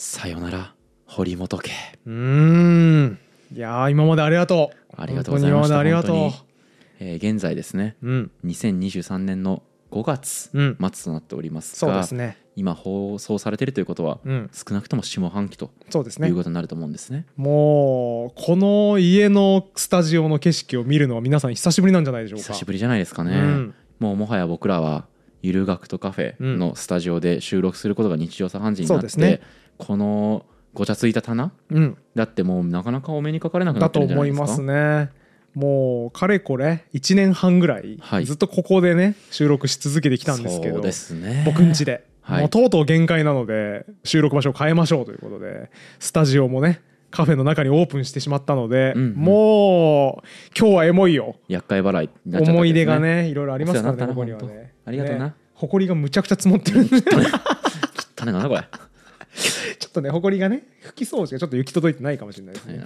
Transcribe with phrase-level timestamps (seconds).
[0.00, 0.74] さよなら
[1.06, 1.72] 堀本家。
[2.06, 3.18] うーん。
[3.52, 4.94] いやー今までありがとう。
[4.96, 6.42] ありがとうございましたありがと本当に。
[7.00, 10.76] えー現在ですねううん2023年の5月うん。
[10.94, 12.36] 末となっておりますそうが、ですね。
[12.54, 14.50] 今放送されているということはうん。
[14.52, 16.28] 少なくとも下半期とそうですね。
[16.28, 17.26] いうことになると思うんですね。
[17.36, 22.52] もうこの家のスタジオの景色を見るのは皆さん久しぶりなんじゃないでしょうか。
[22.52, 23.74] 久しぶりじゃないですかね、うん。
[23.98, 25.06] もうもはや僕らは
[25.42, 29.40] ゆる学とカフェのスタジオで収録することが日常茶飯事になって、そうですね
[29.78, 31.96] このごちゃついた棚うん。
[32.14, 34.44] だってもうなかなかお目にかかれなくなだとってるんじゃないですか？
[34.44, 35.18] 思いますね。
[35.54, 38.26] もうかれこれ1年半ぐらい、はい。
[38.26, 41.42] ずっとここでね収録し続けてきたんですけどそうですね。
[41.46, 42.40] 僕ん家で、はい。
[42.40, 49.14] もうとうとう限界なので収録場所を変えましょうということでスタジオもねカフェの中にオープンしてしまったので、うんうん。
[49.14, 51.36] もう今日はエモいよ。
[51.48, 52.38] 厄介払いね。
[52.40, 54.74] 思い出がねいろいろありますからねここにはね。
[54.84, 57.04] ありがとうなね埃がむちゃくちゃ積もってるんでち
[58.14, 58.64] 種なんだこれ
[59.88, 62.84] ょっとね埃がね拭き掃除がちょっと行き届いてないかもしれないですね。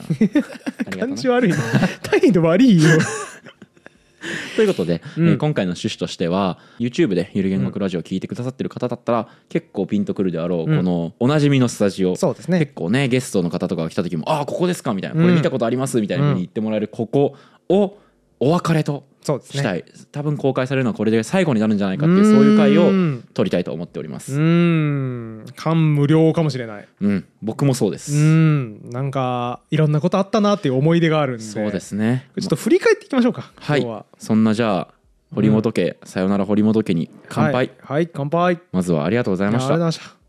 [0.99, 1.57] 感じ悪いな。
[2.03, 2.89] 態度悪いよ。
[4.55, 5.29] ということで、うん。
[5.31, 10.77] えー今回の趣旨としては YouTube でゆる言語学ラジオを聞いてくださってる方だったら結構ピンとくるであろう、うん。
[10.77, 12.15] このおなじみのスタジオ。
[12.15, 12.61] そうですね。
[12.61, 17.37] 結構ねゲストの方とかが来た時も「ああここですか」みたいな「これ見たことあります」みたいなふうに言ってもらえるここ
[17.69, 17.99] を
[18.39, 19.61] お別れとそうですね。
[19.61, 24.35] したい、多分公開されるのはこれで最後になるんじゃないかっていうそういう回をうん撮りたいと思っております。
[24.35, 25.45] うーん。
[25.55, 26.89] 感無量かもしれない。
[27.01, 27.25] うん。
[27.41, 28.91] 僕もそうでうす、ん。
[28.91, 31.45] なんかいろんなことあったなっていう思い出があるんで。
[31.45, 32.29] そうですね。
[32.41, 33.81] ちょっと振り返っていきましょうかはい。
[33.81, 34.07] 今日は。
[34.19, 34.89] そんなじゃあ
[35.35, 38.11] 堀本家、さよなら堀本家に乾杯、はい、はい。
[38.13, 38.61] 乾杯。
[38.73, 39.69] まずはありがとうございました。
[39.69, 40.23] やありがとうございました。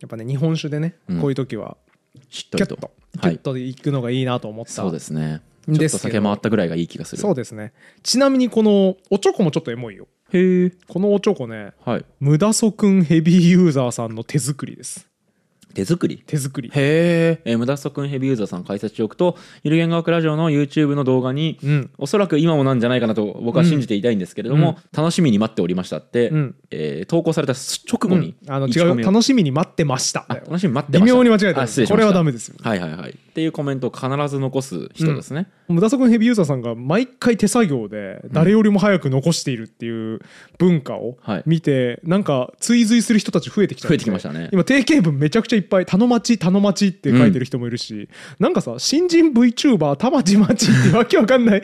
[0.00, 1.20] やっぱね日本酒でね、うん。
[1.20, 1.76] こういう時は
[2.28, 2.76] しっとりと
[3.18, 5.42] キュッとくのがいいなと思った、そうですね。
[5.66, 7.22] ちょっと酒回ったぐらいがいい気がする。
[7.22, 7.72] そうですね。
[8.02, 10.06] ちなみにこのおちょこもちょっとエモいよ。
[10.32, 12.04] へえこのおちょこねはい。
[12.20, 15.08] 無駄そくんヘビーユーザーさんの手作りです
[15.76, 16.22] 手作り。
[16.26, 16.70] 手作り。
[16.74, 21.90] へえ無駄そくんヘビーユーザーさん解説しておくとゆる言語学ラジオの YouTube の動画にうん。
[21.98, 26.54] おそらく今もなんじゃないかなと僕は信じていたいんですけれども、楽しみに待っておりましたって、うん。
[26.70, 28.96] えー投稿された直後に、あの一コメを。
[28.96, 30.24] 違う楽しみに待ってました。
[30.28, 31.16] あ楽しみに待って微ました。
[31.16, 31.94] 妙に間違えたしました。
[31.94, 32.56] これはダメですよ。
[32.62, 33.10] はいはいはい。
[33.10, 40.20] っていうコメントを必ず残す人ですね、無駄そくんヘビーユーザーさんが毎回手作業で誰よりも早く残しているっていう
[40.56, 41.42] 文化をはい。
[41.44, 44.48] 見てなんか追随する人たち増えてきたんで増えてきましたね。
[44.52, 51.62] 今定型文めちゃくちゃいっぱい「頼まち頼まち」って書いてる人もいるし、なんかさ新人 VTuber たまちまちってわけわかんないわ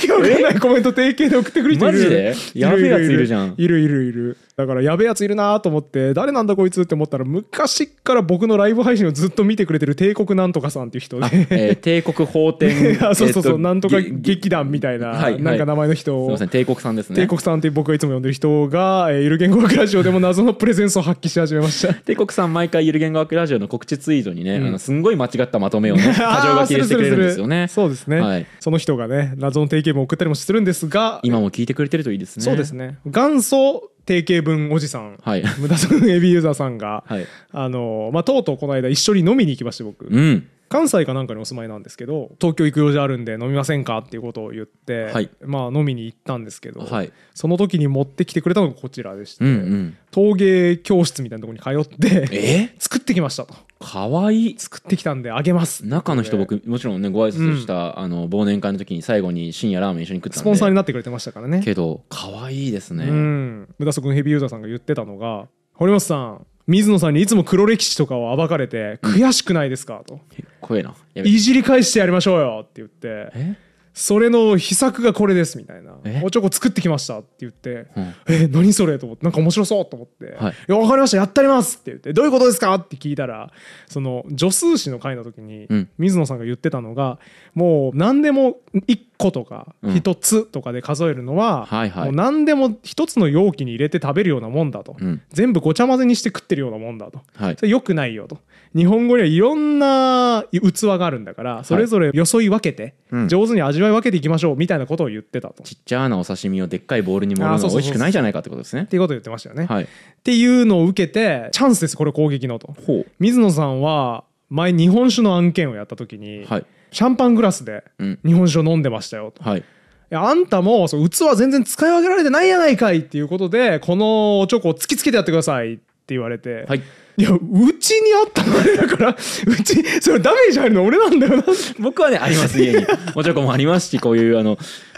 [0.00, 1.98] けわかんないコメント定型で送ってくる人いる。
[1.98, 2.34] マジで？
[2.54, 3.54] やべえやついるじゃん。
[3.56, 11.26] いるいるいるだからやべえやついるなと思って誰なんだこいつって思ったら昔から僕のライブ配信をずっと見てくれてる帝国なんとかさんっていう人で。
[11.50, 15.42] えー帝国法典 あそうそうそう、えっとなんとかげ劇団みたいな、はいはい。
[15.42, 17.16] なんか名前の人すみをません帝国さんですね。
[17.16, 21.94] 帝国さんって僕がいつも呼んでる人が、えーゆる言語学ラジオでも謎のプレゼンスを発揮し始めました。
[22.02, 24.66] 帝国さん毎回ゆる言語学ラジオの告知ツイートにね、うん。
[24.66, 27.68] あのすんごい間違ったまとめをね 過剰書きでしてくれるんですよね。
[27.68, 28.46] そうですね、はい。
[28.58, 32.42] その人がね謎の定型文を送ったりもするんですが今も聞いてくれてるといいですね。
[32.42, 32.98] そうですね。
[33.06, 35.44] 元祖定型文おじさん、はい。
[35.58, 37.26] 無駄さんエビユーザーさんが、はい。
[37.52, 45.30] あのまあ、とうとうこの間一緒に飲みに行きまして僕、うん関西かなんかにお住まいなんですけど東京行く用事あるんで飲みませんかっていうことを言って、はい。
[45.44, 47.12] まあ飲みに行ったんですけど、はい。
[47.34, 49.96] その時に持ってきてくれたのがこちらでして、うんうん。
[50.10, 52.74] 陶芸教室みたいなところに通ってえ？
[52.78, 53.54] 作ってきましたと。
[53.80, 54.58] かわいい。
[54.58, 55.86] 作ってきたんであげます。
[55.86, 63.74] 中の人僕もちろんねご挨拶した、あの忘年会の時に最後に深夜ラーメン一緒に食ったんでスポンサーになってくれてましたからねけどかわいいですね、うん。
[63.78, 70.02] 無駄そくんヘビーユーザーさんが言ってたのが堀本さん水野さんにいつも黒歴史とかを暴かれて悔しくないですか？
[70.06, 70.20] と。
[70.60, 70.94] 怖えな。
[71.14, 73.32] いじり返してやりましょうよって言って。
[73.34, 73.56] え？
[73.98, 75.96] それの秘策がこれですみたいな。
[76.04, 76.22] え？
[76.24, 77.88] おちょこ作ってきましたって言って。
[77.96, 78.14] うん。
[78.28, 79.24] え何それと思って。
[79.24, 80.52] なんか面白そうと思って「はい。
[80.52, 83.50] いや分かりましたやってあります」って言って「どういうことですか?」って聞いたら
[83.88, 85.88] その助数詞の回の時にうん。
[85.98, 87.18] 水野さんが言ってたのが
[87.54, 89.94] もう何でも1個とかうん。
[89.94, 92.04] 1つとかで数えるのははいはい。
[92.04, 94.96] もう何でも1つの容器に入れて食べるようなもんだと。
[95.00, 95.22] うん。
[95.30, 97.20] 全部ごちゃ混ぜにして食ってるようなもんだと。
[97.34, 97.56] はい。
[97.56, 98.38] それ良くないよと
[98.74, 103.28] 日本語にはいろんな器があるんだからそれぞれよそい分けてうん。
[103.28, 105.62] 上手に味わい分けていきましょうみたいなことを言ってたと。
[105.62, 108.82] ちっちゃなお刺身をでっかいボウルに盛るのは美味しくないじゃないかってことですね。
[108.82, 109.66] っていうことを言ってましたよね。
[109.66, 109.84] はい。
[109.84, 109.86] っ
[110.22, 112.74] ていうのを受けてチャンスですこれ攻撃のと。
[112.86, 116.66] ほ水野さんは前日本酒の案件をやった時に、うはい。
[116.90, 118.18] シャンパングラスでうん。
[118.24, 119.42] 日本酒を飲んでましたよと。
[119.42, 119.60] はい。
[119.60, 126.82] いやあんたもそう器全然使い分けられてないやないかいっていうことでこのおチョコを突きつけてやってくださいって言われて、はい
[127.18, 127.38] いやう
[127.80, 129.16] ちにあったのあれだからう
[129.64, 131.44] ちそれダメージ入るの俺なんだよな。
[131.80, 132.86] 僕はねあります家に。
[133.16, 134.56] おちょこもありますしこういうあの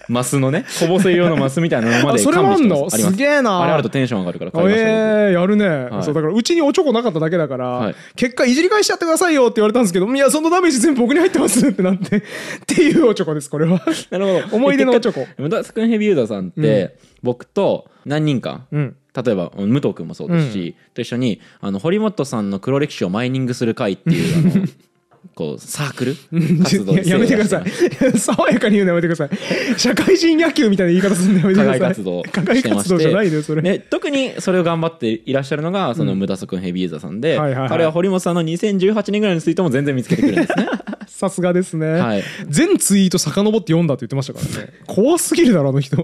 [0.08, 2.88] マスのねこぼせ用のマスみたいなのまあでそれもあんの？
[2.88, 3.12] 完備してます。
[3.12, 3.16] す。
[3.16, 3.62] げえな。
[3.62, 6.02] あれあるとテンション上がるから買いました僕えー、やるね、い。
[6.04, 7.94] そうだからうちにおちょこなかっただけだから、はい。
[8.16, 12.16] 結果いじり返しちゃってくださいよって言われたんですけどいやそのダメージ全部僕に入ってますってなって。
[12.18, 12.22] っ
[12.66, 13.80] ていうおちょこですこれは。
[14.10, 14.50] なるほど。
[14.56, 15.26] 思い出のおちょこ。
[15.38, 24.66] 無駄スクンヘビーユーザーさんって、僕と何人かうん例えば武藤君もそうですし、と一緒にあの堀本さんの黒歴史をマイニングする会っていうあの
[25.34, 26.16] こうサークル
[26.62, 28.18] 活動ややめてください。
[28.18, 29.78] 爽やかに言うのやめてください。
[29.78, 31.78] 社会人野球みたいな言い方するのやめて課ください。
[31.78, 37.68] 外活動を課外活動じゃないのよそれ、ね、特にそれを頑張っていらっしゃるのがその無駄足ヘビーユーザーさんで、はいはいはい。
[37.68, 40.68] 彼は堀本さんの2018年ぐらいのツイートも全然見つけてくるんですね。
[41.06, 42.22] さすがですね、はい。
[42.48, 44.72] 全ツイート遡って読んだって言ってましたからね。
[44.86, 45.96] 怖すぎるだろあの人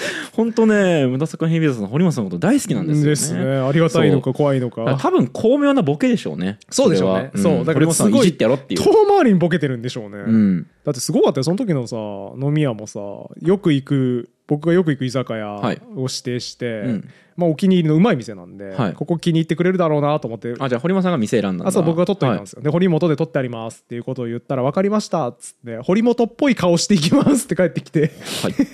[0.32, 3.10] 本当ね無駄足ヘビーさん堀本さんのこと大好きなんですよね。
[3.10, 3.40] ですね。
[3.40, 4.98] ありがたいのか怖いのか。
[5.00, 6.58] 多分巧妙なボケでしょうね。
[6.70, 7.30] そうでしょうね。
[7.36, 7.64] そう。
[7.64, 8.80] だから堀本さんをいじってやろっていう。
[8.82, 11.44] 遠回りにボケてるんでしょうね、うん、だってすごかったよ。
[11.44, 13.00] その時のさ飲み屋もさ
[13.42, 15.80] よく行く僕がよく行く居酒屋はい。
[15.96, 18.92] を指定して、うんまあ、お気に入りのうまい店なんで、はい。
[18.94, 20.54] ここ気に入ってくれるだろうなと思って。
[20.58, 21.68] あじゃあ堀本さんが店選んだんだ。
[21.68, 22.54] あそう僕が取っといたんです。
[22.54, 28.00] よ、で堀本で取ってありますっていうことを言ったら分かりましたっつって堀本っぽい顔していきますって帰ってきて。
[28.42, 28.66] はい、はい。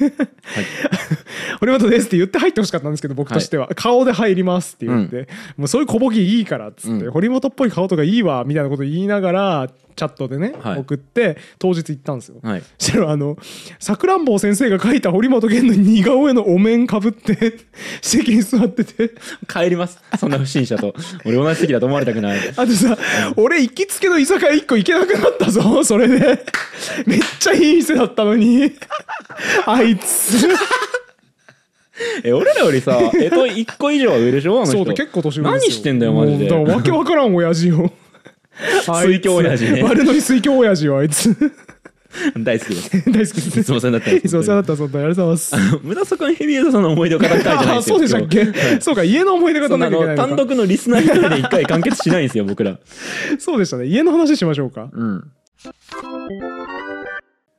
[1.60, 7.10] 堀本ですって言って入ってほしかったんですけど僕としては、顔で入りますって言って、もうそういう小ボケいいからっつって、うん。
[7.12, 10.78] 堀本っぽい顔とかいいわみたいなこと言いながらチャットでね、はい。
[10.78, 12.62] 送って当日行ったんですよ、はい。
[12.78, 13.36] そしたらあの
[13.78, 17.58] さくらんぼ先生が書いた堀本源の似顔絵のお面かぶって
[18.00, 19.10] 席に座ってて。
[19.48, 19.98] 帰ります。
[20.18, 20.94] そんな不審者と。
[21.24, 22.38] 俺同じ席だと思われたくない。
[22.56, 22.96] あとさ、
[23.36, 25.82] 俺行きつけの居酒屋1個行けなくなったぞ。
[25.84, 26.44] それで。
[27.06, 28.72] めっちゃいい店だったのに。
[29.66, 30.48] あいつ。
[32.24, 34.56] え俺らよりさえと1個以上は上でしょ？
[34.56, 34.72] あの人。
[34.78, 35.70] そうだ結構年上ですよ。
[35.70, 36.50] 何してんだよマジで。
[36.50, 37.92] もうだからわけわからん親父よ
[38.88, 39.82] あいつ水郷親父ね。
[39.82, 41.34] 悪ノリ水郷親父よあいつ
[42.38, 42.90] 大好きです。
[43.10, 43.60] 大好きです。
[43.60, 44.26] いつもお世話になってます。
[44.26, 45.56] いつもお世話になったありがとうございます。
[45.82, 48.80] 無駄そにヘビーユーザーさんの思い出を語りたいじゃないあですよそうでしたっけ？
[48.80, 52.78] そうか家の思い出語んなきゃい単独のリスナー一人で一回完結しないんですよ僕ら。
[53.38, 53.86] そうでしたね。
[53.86, 54.88] 家の話しましょうか。
[54.92, 55.24] うん。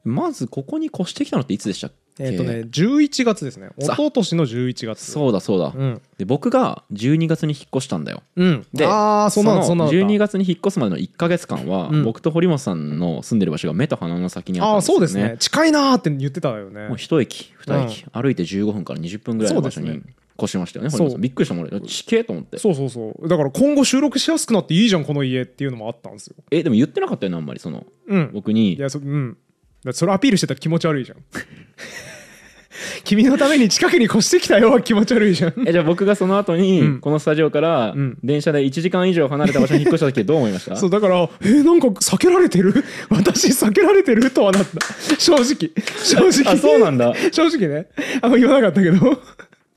[0.04, 2.03] まずここに越してきたのっていつでしたっけ？
[2.20, 3.70] えっとね11月ですね。
[3.78, 5.12] 一さ昨年の11月。
[5.12, 6.02] そうだそうだ、うん。
[6.18, 8.22] で僕が12月に引っ越したんだよ。
[8.36, 8.66] うん。
[8.74, 9.98] でああそんなのそんなのだ。
[9.98, 12.04] った12月に引っ越すまでの1か月間は、うん。
[12.04, 14.96] 僕と堀本さんの住んでる場所が目と鼻の先にあったんああですよね。
[14.96, 15.38] そうですね。
[15.40, 16.88] 近いなーって言ってたよね。
[16.88, 21.22] もう一駅二駅、歩いて15分から20分ぐらいの場所にそうです越しましたよね堀本さん。
[21.22, 22.58] びっくりしたもん俺地形と思って。
[22.58, 23.28] そうそうそう。
[23.28, 26.36] だから今後収録しやすくなっていいじゃんこの家っていうのもあったんですよ。
[26.52, 28.32] えでも言ってなかったよねあんまりそのうん。
[28.34, 28.74] 僕に。
[28.74, 29.38] いやそうん
[29.92, 31.18] だそれアピールしてたら気持ち悪いじゃん。
[33.06, 35.54] 君のために近くに越してきたよは気持ち悪いじゃん。
[35.68, 37.00] えじゃあ僕がその後に、うん。
[37.02, 38.18] このスタジオからうん。
[38.24, 40.76] 電車で1時間以上離れた場所に引っ越した時どう思いました？
[40.78, 42.74] そうだからえーなんか避けられてる？
[43.10, 45.20] 私避けられてるとはなった。
[45.20, 45.72] 正直。
[46.04, 46.54] 正直。
[46.54, 47.14] あそうなんだ。
[47.32, 47.88] 正直ね。
[48.22, 49.22] あんま言わなかったけど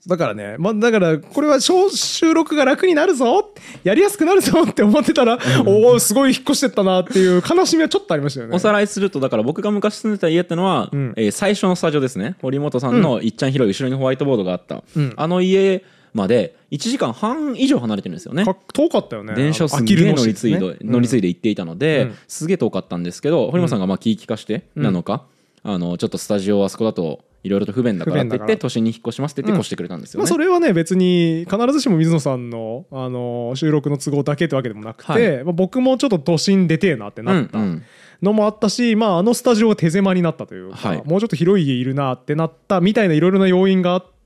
[0.07, 3.51] だからね、まあ、だからこれは小収録が楽になるぞ
[3.83, 8.55] やりやすくなるぞって思ってたら、おおすごい引っ越してったなっていう悲しみはちょっとありましたよね。
[8.55, 11.13] おさらいするとだから僕が昔住んでた家ってのは、うん。
[11.17, 12.35] えー最初のスタジオですね。
[12.41, 15.13] 堀本さんのいっちゃん広い後ろにホワイトボードがあった、うん。
[15.17, 15.83] あの家
[16.13, 18.45] まで1時間半以上離れてるんですよね。
[18.45, 19.35] か遠かったよね。
[19.35, 20.77] 電車をすあげえの乗り継いで、ね。
[20.81, 22.15] 乗り継いで行っていたので、うん。
[22.27, 25.25] すげえ遠かったんですけど堀本さんがまあ気利かしてなのか、
[25.69, 28.21] あのちょっとスタジオあそこだといろいろと不便だから。
[28.21, 35.43] って言って都心に引っ越しますって言って越してくれたんですよまあ、ね、それはね別に必ずしも水野さんの、あの収録の都合だけってわけでもなくて、はい。
[35.43, 37.59] まあ、僕もちょっと都心出てえなってなった。
[37.59, 37.83] うんうん。
[38.21, 41.03] のもあったし、まあ、あのスタジオが手狭になったというか、はい。
[41.05, 44.16] もうちょっと広い家いるなってなったみたいないろいろな要因があって、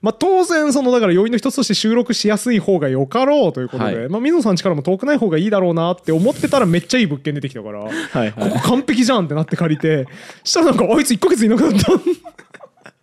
[0.00, 7.80] まあ、当然そのだから要因の一つとして収録しやすい方がよかろうということで、はいまあ、水野さん力も遠くない方がいいだろうなって思ってたらめっちゃいい物件出てきたから。
[7.80, 10.06] はいはいここ完璧じゃんってなって借りて
[10.44, 11.92] したらなんかあいつ1ヶ月いなくなった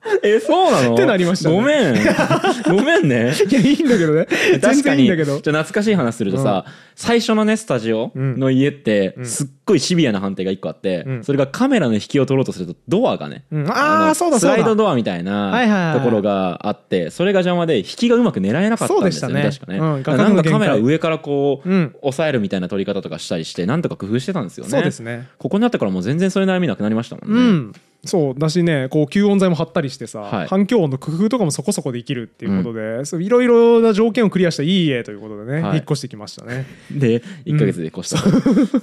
[0.24, 0.94] えそうなの？
[0.94, 1.56] ってなりましたね。
[1.56, 1.96] ごめん。
[2.72, 3.34] ごめんね。
[3.50, 4.27] いやいいんだけどね。
[4.29, 4.98] 全確かに。
[4.98, 5.34] 然いいんだけど。
[5.34, 6.65] ちょっと懐かしい話するとさ、
[6.96, 9.25] 最初のねスタジオの家ってん。
[9.25, 11.24] すっごいシビアな判定が1個あって、うん。
[11.24, 13.62] それがカメラの引きを取ろうとするとドアがね、うん。
[13.63, 14.56] あのあそうだそうだ。
[14.56, 21.96] スライドドアみたいないところがあってそれが邪魔で引きがうまく狙えなかったんですよねそうでした確かね、なんかカメラ上からこう、うん。
[22.01, 24.72] 押さえるみたいな撮り方とかしたりしてなんとか工夫してたんですよね。
[24.72, 25.27] そうですね。
[25.38, 27.74] ここになってからもう全然そういう悩みなくなりましたもんね、うん
[28.06, 30.48] そうだしねこう吸音材も貼ったりしてさ、はい。
[30.48, 35.77] 環境音の工夫とかもそこそこできるっていうことで、そういろいろな条件をクリアしたいい家ということでね、はい。
[35.77, 36.65] 引っ越してきましたね。
[36.91, 38.22] で1か月で越した、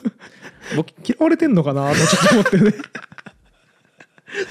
[0.77, 2.83] 僕嫌われてんのかなとちょっと思ってね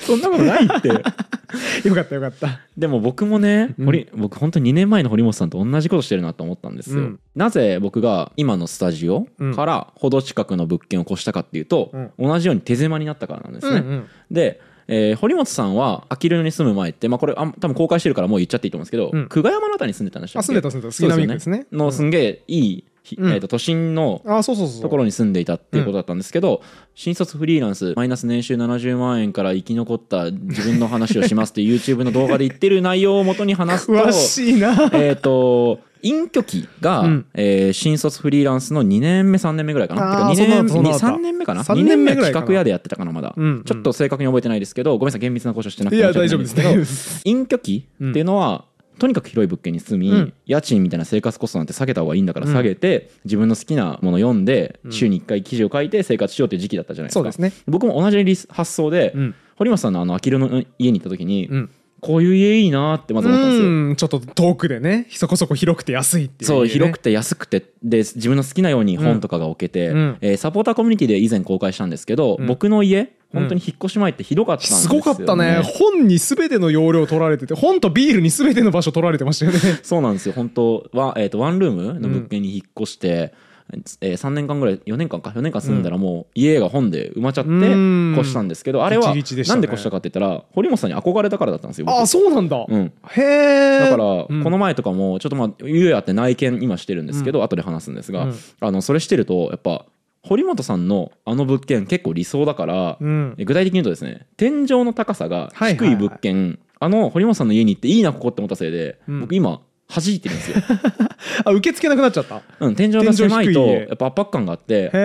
[0.01, 0.89] そんなことないって。
[1.87, 2.59] よかったよかった。
[2.77, 3.85] でも僕もね、うん。
[3.85, 7.19] 堀僕本当に2年前の堀本さんと同じことしてるなと思ったんですよ、うん。
[7.35, 14.05] なぜ僕が今のスタジオからほど近くの物件を越したかっていうと、同じように手狭になったからなんですね、うんうん。
[14.31, 19.27] でえー堀本さんはあきる野に住む前って、まあ、これあん多分公開してるからもう言っちゃっていいと思うんですけど、うん。
[19.29, 20.45] 久我山のあたりに住んでたんでしたっけ？
[20.45, 20.91] あ住んでた住んでた。
[20.91, 21.65] 杉並区ですね。
[21.71, 26.61] のすんげえいい、えー、と都心のあそうそうそうところに住んでいたっていうことだったんですけど、
[26.95, 34.89] 新卒フリーランスマイナス年収70万円から生き残った自分の話をしますっていう YouTube の動画で言ってる内容をもとに話すと 詳しいな。
[34.93, 37.25] えっと隠居期が、うん。
[37.33, 40.27] えー新卒フリーランスの2年目3年目ぐらいかな？
[40.27, 41.17] あーてか2年そんなのそんなのあった。
[41.17, 41.63] 3年目かな？
[41.63, 42.41] 三2年目年目ぐらいかな。
[42.41, 47.21] は企画屋でやってたかなまだ、うんちょっと正確に覚えてないですけどごめんなさい厳密な交渉してなくていや大丈夫です。
[47.25, 48.65] 隠居期っていうのは、
[48.97, 50.33] とにかく広い物件に住み、うん。
[50.45, 54.91] 家賃みたいな生活コストなんて下げた方がいいんだから下げて、自分の好きなもの読んで、うん。
[54.91, 57.19] 週に1回記事を書いて生活しようっていう時期だったじゃないですか。
[57.19, 61.69] そうですね僕も同じリス発想で、うん堀本さんのあのあきるの家に行った時に、うん
[62.05, 63.67] こういう家いいなってまず思ったんですよ。
[63.67, 70.17] うんちょっと遠くでねそこそこ広くて安いっていう、ね、そう広くて安くてで自分の好きなように本とかが置けて、うん。
[70.21, 72.45] えーサポーターコミュニティで以前公開したんですけど、うん。
[72.45, 75.61] 僕の家本当に引っ越し前ってひどかったんですすよ、ね、ごかったね。
[75.63, 79.59] 本に全ての容量取られてて本とビールに全ての場所取られてましたよね。
[79.81, 80.33] そうなんですよ。
[80.33, 83.33] 本当は、えー、とワンルームの物件に引っ越して、
[84.01, 85.31] えー、3年間ぐらい4年間か。
[85.31, 88.15] 4年間住んだらもう家が本で埋まっちゃってうん。
[88.17, 91.99] 越したんですけどあれはなんで越したかって言ったら堀本さんに憧れたからだったんですよ僕。
[91.99, 94.43] あそうなんだ、うん、へえだから、うん。
[94.43, 98.35] この前とかもちょっとまあゆうやって内見今してるんですけど、後で話すんですが、うん。
[98.59, 99.85] あのそれしてるとやっぱ
[100.21, 103.35] 堀本さんのあの物件結構理想だから、うん。
[103.37, 105.95] 具体的に言うとですね天井の高さが低い。
[105.95, 109.21] 物件、あの堀本さんの家に行っていいなここって思ったせいで、うん。
[109.21, 110.57] 僕今弾いてるんですよ、
[111.45, 112.41] あ受け付けなくなっちゃった？
[112.59, 114.97] うん、天井が狭いとやっぱ圧迫感があってあ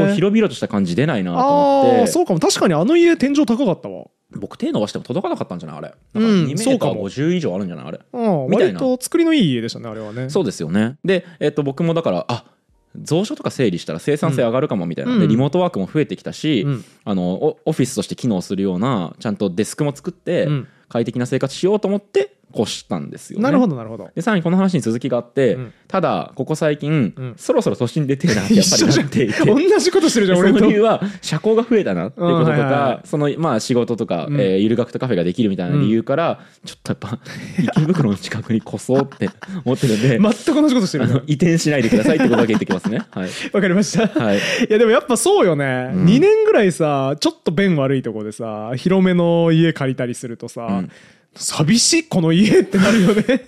[0.00, 2.00] のこう広々とした感じ出ないなとあ思って。
[2.02, 2.38] あーそうかも。
[2.38, 4.06] 確かにあの家天井高かったわ。
[4.34, 5.78] 僕手伸ばしても届かなかったんじゃない？
[5.78, 5.88] あれ。
[5.88, 7.08] だからうん2メーターそうかも。
[7.10, 7.86] 50以上あるんじゃない？
[7.86, 8.00] あれ。
[8.12, 8.80] うんみたいな。
[8.80, 10.30] 割と作りのいい家でしたねあれはね。
[10.30, 10.96] そうですよね。
[11.04, 12.44] で、えっと僕もだからあ
[13.06, 15.20] 蔵書とか整理したら生産性上がるかもみたいな、うん。
[15.20, 16.84] でリモートワークも増えてきたし、うん。
[17.04, 20.68] あのオオフィスとして機能するようなちゃんとデスクも作って、うん。
[20.88, 23.42] 快適な生活しようと思って越したんですよね。
[23.44, 24.10] なるほどなるほど。
[24.14, 25.72] でさらにこの話に続きがあって、うん。
[25.88, 27.34] ただここ最近、うん。
[27.36, 29.44] そろそろ都心出てえなってやっぱりなっていて。
[29.44, 30.60] 同じことしてるじゃんそ俺と。
[30.60, 33.08] の理由は社交が増えたなっていうこととか、うんはいはいはい。
[33.08, 34.40] そのまあ仕事とか、うん。
[34.40, 37.18] えーゆる学とカフェができるみたいな理由から、ちょっとやっぱ
[37.58, 39.28] 池袋の近くにこそって
[39.64, 43.00] 思ってるんで、 全く同じことしてる移転しないでくださいってことだけ言ってきますね。
[43.10, 43.28] はい。
[43.52, 44.06] わかりました。
[44.22, 44.36] はい。
[44.36, 46.04] いやでもやっぱそうよね、うん。
[46.04, 50.90] 2年ぐらいさちょっと便悪いとこでさ広めの家借りたりするとさ、うん
[51.34, 53.46] 寂しいこの家ってなるよね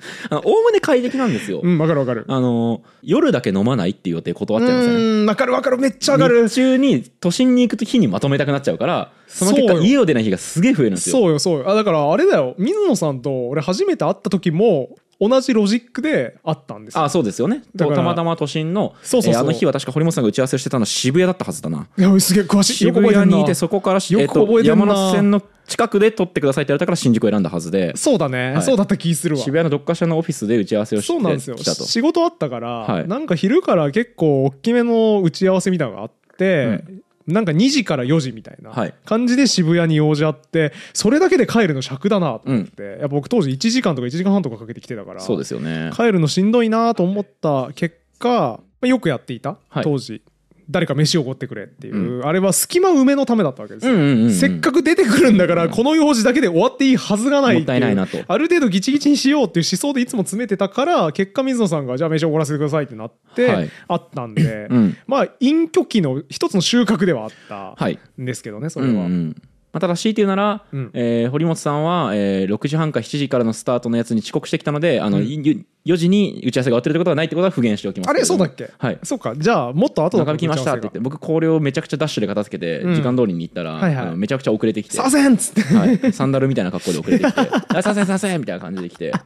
[0.30, 1.60] おおむね快適なんですよ。
[1.62, 4.94] うんわかるわかるあの夜だけ飲まないっていう予定断っちゃいますね。
[4.94, 11.16] うんわかるわかるめっちゃわかる日中に都心に行く日にまとめたくなっちゃうからその結果家を出ない日がすげえ増えるんですよ。
[11.16, 17.04] そうよそうよあだからあれだよ水野さんと俺初めて会った時も同じロジックで会ったんですよ。
[17.04, 17.62] あそうですよね。
[17.76, 21.86] たまたま都心のそうそうえーあの日は確か堀本さんが打ち合わせしてたのは渋谷だったはずだな。
[21.98, 22.74] いやすげえ詳しい。
[22.74, 27.92] 渋谷にいてそこからしよくえー山手線の近くで撮ってくださいって言われたから新宿を選んだはずで。
[27.96, 28.62] そうだね、はい。
[28.62, 29.42] そうだった気するわ。
[29.42, 33.06] 渋谷のどっかしらのオフィスで打ち合わせをしてそうなんですよ仕事あったから、はい。
[33.08, 36.82] なんか昼から結構大きめの打ち合わせみたいなのがあって、
[37.26, 38.94] なんか2時から4時みたいなはい。
[39.04, 50.22] 感じで渋谷に用事あってそれだけで帰るの尺だなと思って、やっぱ僕当時1時間とか1時間半とかかけてきてたからそうですよね帰るのしんどいなと思った結果まあよくやっていた、はい当時
[50.70, 54.32] 誰か飯をおごってくれっていう、あれは隙間埋めのためだったわけですよ、うんうんうんうん。
[54.32, 58.18] せっかく出てくるんだからこの用事だけで終わっていいはずがないもったいないなと。
[58.26, 63.70] ある程度ギチギチにしようっていう思想でいつも詰めてたから結果水野さんがじゃあ飯をおごらせてくださいってなって、はい。
[63.88, 64.96] あったんで、うん。
[65.06, 67.98] まあ隠居期の一つの収穫ではあったはい。
[68.20, 69.06] んですけどねそうんれは。
[69.06, 69.36] うん。
[69.72, 70.90] まあ、ただ強いて言うなら、うん。
[70.94, 75.24] えー堀本さんは、えー6時半か7時からのスタートのやつに遅刻してきたのであの、うん。
[75.24, 78.70] い4時に打ち合わせが終わってるってことはないってことは復元しておきますあれそうだっけ？
[78.78, 78.98] はい。
[79.02, 79.34] そうか。
[79.36, 82.94] じゃあもっと後だ中身来ましたって言って僕これをめちゃくちゃダッシュで片付けてうん。
[82.94, 84.16] 時間通りに行ったら、はいはい。
[84.16, 85.62] めちゃくちゃ遅れてきて、させんっつって。
[85.74, 87.40] はい、サンダルみたいな格好で遅れてきて
[87.74, 89.12] 「あさせんさせん」みたいな感じで来て。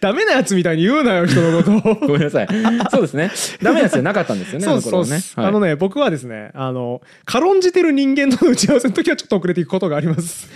[0.00, 1.90] ダメなやつみたいに言うなよ人のこと。
[1.90, 2.48] を ごめんなさい。
[2.90, 3.32] そうですね。
[3.60, 5.46] ダメなやつじゃなかったんですよねそうそうね、はい。
[5.46, 10.48] あのね僕はですねあの軽んじてる人間との打ち合わせの時はちょっと遅れていくことがあります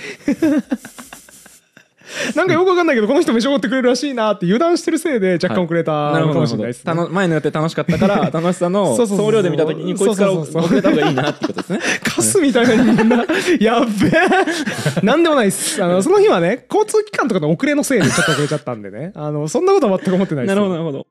[2.34, 11.80] なんかよくわかんないけどこの人飯おごってくれるらしいなって油断してるせいで若干遅れたかもしれないですね、前の予定楽しかったから楽しさの総量で見た時にこいつから遅れた方がいいなってことですね。
[12.02, 13.26] カスみたいな人間だ。
[13.60, 15.04] やっべえ。
[15.04, 15.82] なんでもないです。
[15.82, 19.12] あのその日はね交通機関とかの遅れのせいでちょっと遅れちゃったんでね。
[19.14, 20.54] あのそんなことは全く思ってないです。
[20.54, 21.06] なるほどなるほど。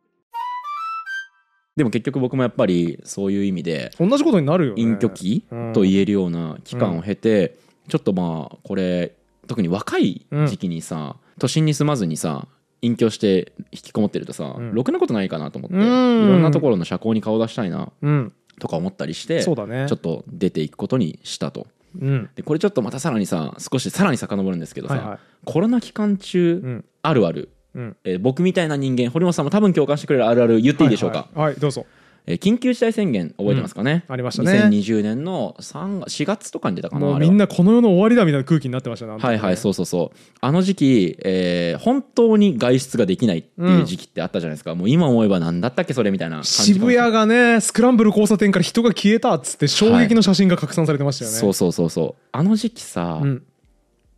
[1.76, 4.82] でも結局僕もやっぱりそういう意味で同じことになるよね。
[4.82, 9.14] 隠居期と言えるような期間を経て、ちょっとまあこれ
[9.50, 12.48] 特に若い時期にさ、都心に住まずにさ
[12.82, 14.74] 隠居して引きこもってるとさ、うん。
[14.76, 15.84] ろくなことないかなと思って、うん。
[15.84, 18.34] いろんなところの社交に顔出したいなうん。
[18.60, 19.88] とか思ったりしてそうだね。
[19.90, 21.66] ちょっと出ていくことにしたと。
[22.00, 22.30] うん。
[22.36, 25.20] でこれちょっとまたさらにさ少しさらに遡るんですけどさ、はいはい。
[25.46, 26.86] コロナ期間中、うん。
[27.02, 27.98] あるある、うん。
[28.04, 31.52] えー僕みたいな人間堀本さんも多分共感してくれるあるある言っていいでしょうか、はいはい。
[31.54, 31.86] はいどうぞ
[32.30, 34.14] えー緊急事態宣言覚えてますかね、うん。
[34.14, 34.52] ありましたね。
[34.52, 39.18] 2020年の3月4月とかに出たかなみんなこの世の終わりだみたいな空気になってましたね。
[39.18, 40.18] はいはいそうそうそう。
[40.40, 52.22] あの時期、えー本当に外出ができないっていう時期ってあったじゃないですか、もう今思えば何だったっけそれみたいな渋谷がねスクランブル交差点から人が消えたっつって衝撃の写真が拡散されてましたよね、そうそうそうそう。
[52.32, 53.44] あの時期さ、うん。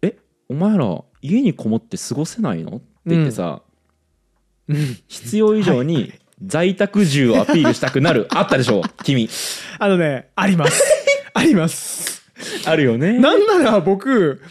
[0.01, 0.18] え
[0.50, 2.77] お前ら家にこもって過ごせないの？
[2.77, 3.62] って言ってさ、
[5.08, 6.13] 必要以上に
[6.46, 9.30] 在宅住をアピールしたくなる あったでしょ君。
[9.80, 10.84] あのねあります。
[11.34, 12.24] あります。
[12.66, 13.14] あるよね。
[13.20, 14.42] なんなら僕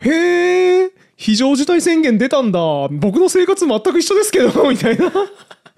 [0.00, 2.58] へえ非常事態宣言出たんだ。
[2.90, 5.10] 僕の生活全く一緒ですけどみたいな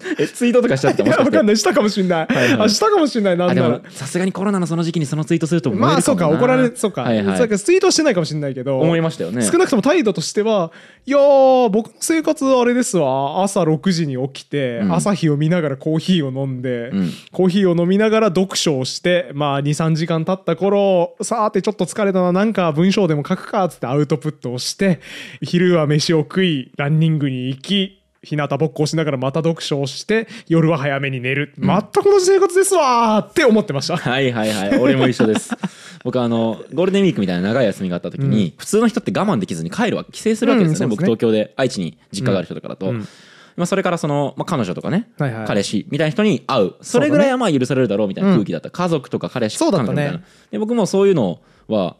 [0.19, 1.57] えツイートとかしちゃったいやわかんない。
[1.57, 2.65] したかもしんない、はいはい。
[2.65, 3.69] あしたかもしんないなんなら。
[3.69, 7.49] もさすがにコロナのその時期にそのツイートすると思まあそうか怒られそうか、はいはい。
[7.49, 9.43] かツイートはしてないかもしんないけど思いましたよね。
[9.43, 10.71] 少なくとも態度としては
[11.05, 13.43] いやー僕の生活あれですわ。
[13.43, 14.93] 朝6時に起きて、うん。
[14.93, 17.11] 朝日を見ながらコーヒーを飲んで、うん。
[17.31, 24.99] コーヒーを飲みながら読書をしてまあ23時間経った頃さーてちょっと疲れたななんか文章でも書くかっつってアウトプットをして
[25.41, 33.29] 昼は飯を食いランニングに行き日向ぼっこをしながらまた読書をして夜は早めに寝る、全く同じ生活ですわー！
[33.29, 33.97] って思ってました。
[33.97, 34.79] はいはいはい。
[34.79, 35.55] 俺も一緒です。
[36.03, 40.95] 僕あのゴールデンウィークみたいな長い休みがあった時に、普通の人って我慢できずに帰るわ帰省するわけですよね、うんね。
[40.95, 43.07] 僕東京で愛知に実家がある人とかだと、うん。
[43.55, 45.47] まあ、それからその、まあ、彼女とかね、はいはい。
[45.47, 46.73] 彼氏みたいな人に会う。
[46.81, 49.95] それぐらいはまあ許されるだろうみたいな空気だった、家族とか彼氏そうだったね。
[49.95, 50.27] 彼女みたいな。
[50.51, 51.95] で僕もそういうのは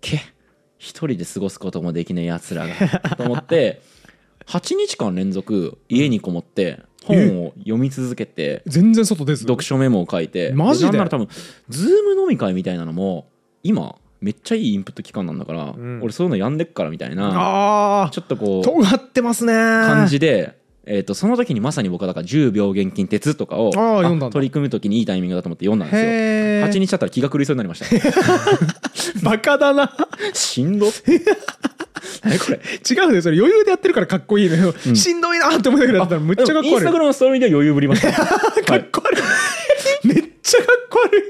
[0.00, 0.20] け
[0.78, 3.80] 一人で過ごすこともできないやつらがと思って
[4.46, 9.42] 8日間連続家にこもって本を読み続けて全然外出ず。
[9.42, 10.86] 読書メモを書いてマジで？
[10.86, 11.28] なんなら多分
[11.68, 13.28] ズーム飲み会みたいなのも
[13.62, 16.00] 今めっちゃいいインプット期間なんだから、ん。
[16.02, 26.08] 俺そういうのやんでっからみたいなあちょっとこう尖ってますね感じで、えー、とその時にまさに僕はだから10秒現金鉄とかを取り組む時にいいタイミングだと思って読んだんですよ。
[26.08, 26.68] へー。
[26.68, 27.86] 8日だったら気が狂いそうになりました。
[29.22, 29.92] バカだな。
[30.32, 30.94] しんど何
[32.44, 32.60] これ？
[32.88, 36.70] 違うんだよそれ余裕でやってるからかっこいいのよ、しんどいなって思いながらやってたらむっちゃかっこ悪い。
[36.70, 40.08] インスタグラムのストーリーでは余裕ぶりました、は いかっこ悪い。
[40.08, 41.22] めっちゃかっこ悪い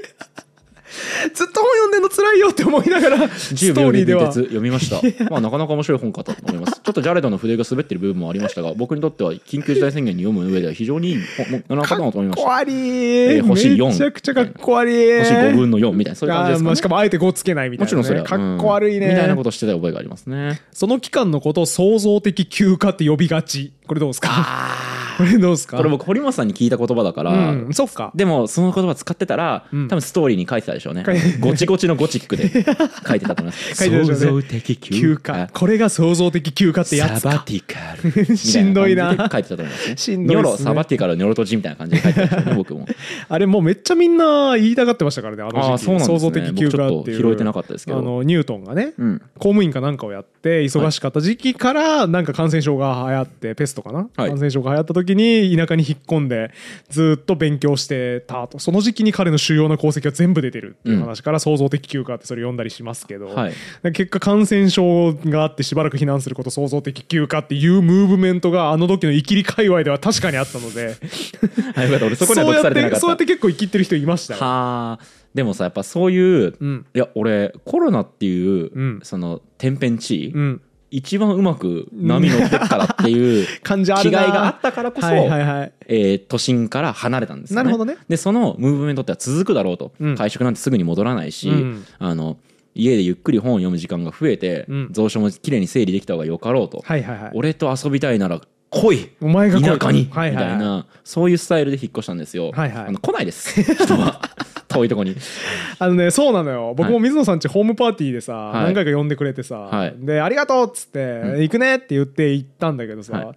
[1.33, 4.31] ずっと本読んでんの辛いよって思いながらス10トー秒リーでは。
[4.31, 5.01] 読みました。
[5.29, 6.81] まあなかなか面白い本かと思います。
[6.83, 12.43] ちょっとジャレドの筆が滑ってる部分もありましたが僕にとっては緊急事態宣言に読む上では非常にいい本なのかかっなと思いました。
[12.43, 15.19] こ悪い、ー星4めちゃくちゃかっこ悪い。
[15.19, 16.75] 星5分の4みたいなそういう感じですか、ね。
[16.75, 18.25] しかもあえて5つけないみたいな、ね、もちろんそれは。
[18.25, 19.11] かっこ悪いね、うん。
[19.13, 20.61] みたいなことしてた覚えがありますね。
[20.71, 23.73] その期間のことを創造的休暇って呼びがち。
[23.87, 25.06] これどうですか？
[25.17, 25.77] これどうですか？
[25.77, 28.11] これ僕堀本さんに聞いた言葉だから、うんそっか。
[28.15, 29.87] でもその言葉使ってたら、ん。
[29.87, 31.03] 多分ストーリーに書いてたでしょうね。
[31.05, 32.49] 書いてゴチゴチのゴチックで
[33.07, 33.67] 書いてたと思います。
[34.47, 35.33] 的休休暇。
[35.35, 37.31] 暇これが創造的休暇ってやつか。
[37.31, 38.37] サバティカル。
[38.37, 39.15] しんどいな。
[39.31, 39.97] 書いてたと思いますね。
[39.97, 42.85] しんどいニョロサバティカルニョロトジみたいな感じで書いてたでしょうね僕も。
[43.29, 45.61] あれもうめっちゃみんな言いたがってましたからねあの時期。
[45.71, 46.19] あーそうなんですね。
[46.19, 47.17] 創造的休暇っていう。
[47.17, 47.99] 拾えてなかったですけど。
[47.99, 49.19] あのニュートンがね、うん。
[49.37, 54.29] 公務員かなんかをやって忙しかった時期からなんか感染症が流行ってペストかな、はい。
[54.29, 56.51] 感染症が流行った時に田舎に引っ込んで
[56.89, 58.59] ずっと勉強してたと。
[58.59, 63.53] その時期に彼の主要な功績が全部出てるっていう話から創造的休暇ってそれ読んだりしますけど、はい。
[63.93, 70.95] 結果感染症があってしばらく避難すること創造的休暇っていうムーブメントがあの時の生きり界隈では確かにあったので。
[72.15, 72.41] そこに
[72.73, 74.39] てそうやって結構生きってる人いましたよ。
[74.39, 76.85] はあでもさやっぱそういう、うん。
[76.95, 78.99] いや俺コロナっていう、うん。
[79.03, 84.19] その天変地異、うん一番うまく波乗ってっからっていう 感じあるな。
[84.19, 85.71] 気概があったからこそ、はいはいはい。
[85.87, 87.63] えー都心から離れたんですよね。
[87.63, 87.97] なるほどね。
[88.07, 90.15] でそのムーブメントっては続くだろうと、うん。
[90.15, 91.83] 会食なんてすぐに戻らないし、うん。
[91.99, 92.37] あの
[92.75, 94.91] 家でゆっくり本を読む時間が増えて、うん。
[94.95, 97.31] 蔵書もきれいに整理できた方がよかろうと、はいはいはい。
[97.33, 100.35] 俺と遊びたいなら来いお前が田舎に、はいはい。
[100.35, 102.85] はいみたいなそういうスタイルで引っ越したんですよ、はいはい。
[102.87, 103.61] あの来ないです。
[103.63, 104.21] 人は。
[104.67, 105.15] 遠いとこに。
[105.79, 106.73] あのねそうなのよ。
[106.75, 108.57] 僕も水野さんちホームパーティーでさ、い。
[108.57, 109.95] 何回か呼んでくれてさ、はい。
[109.97, 111.41] で「ありがとう」っつって、ん。
[111.41, 113.35] 行くね」って言って行ったんだけどさ、はい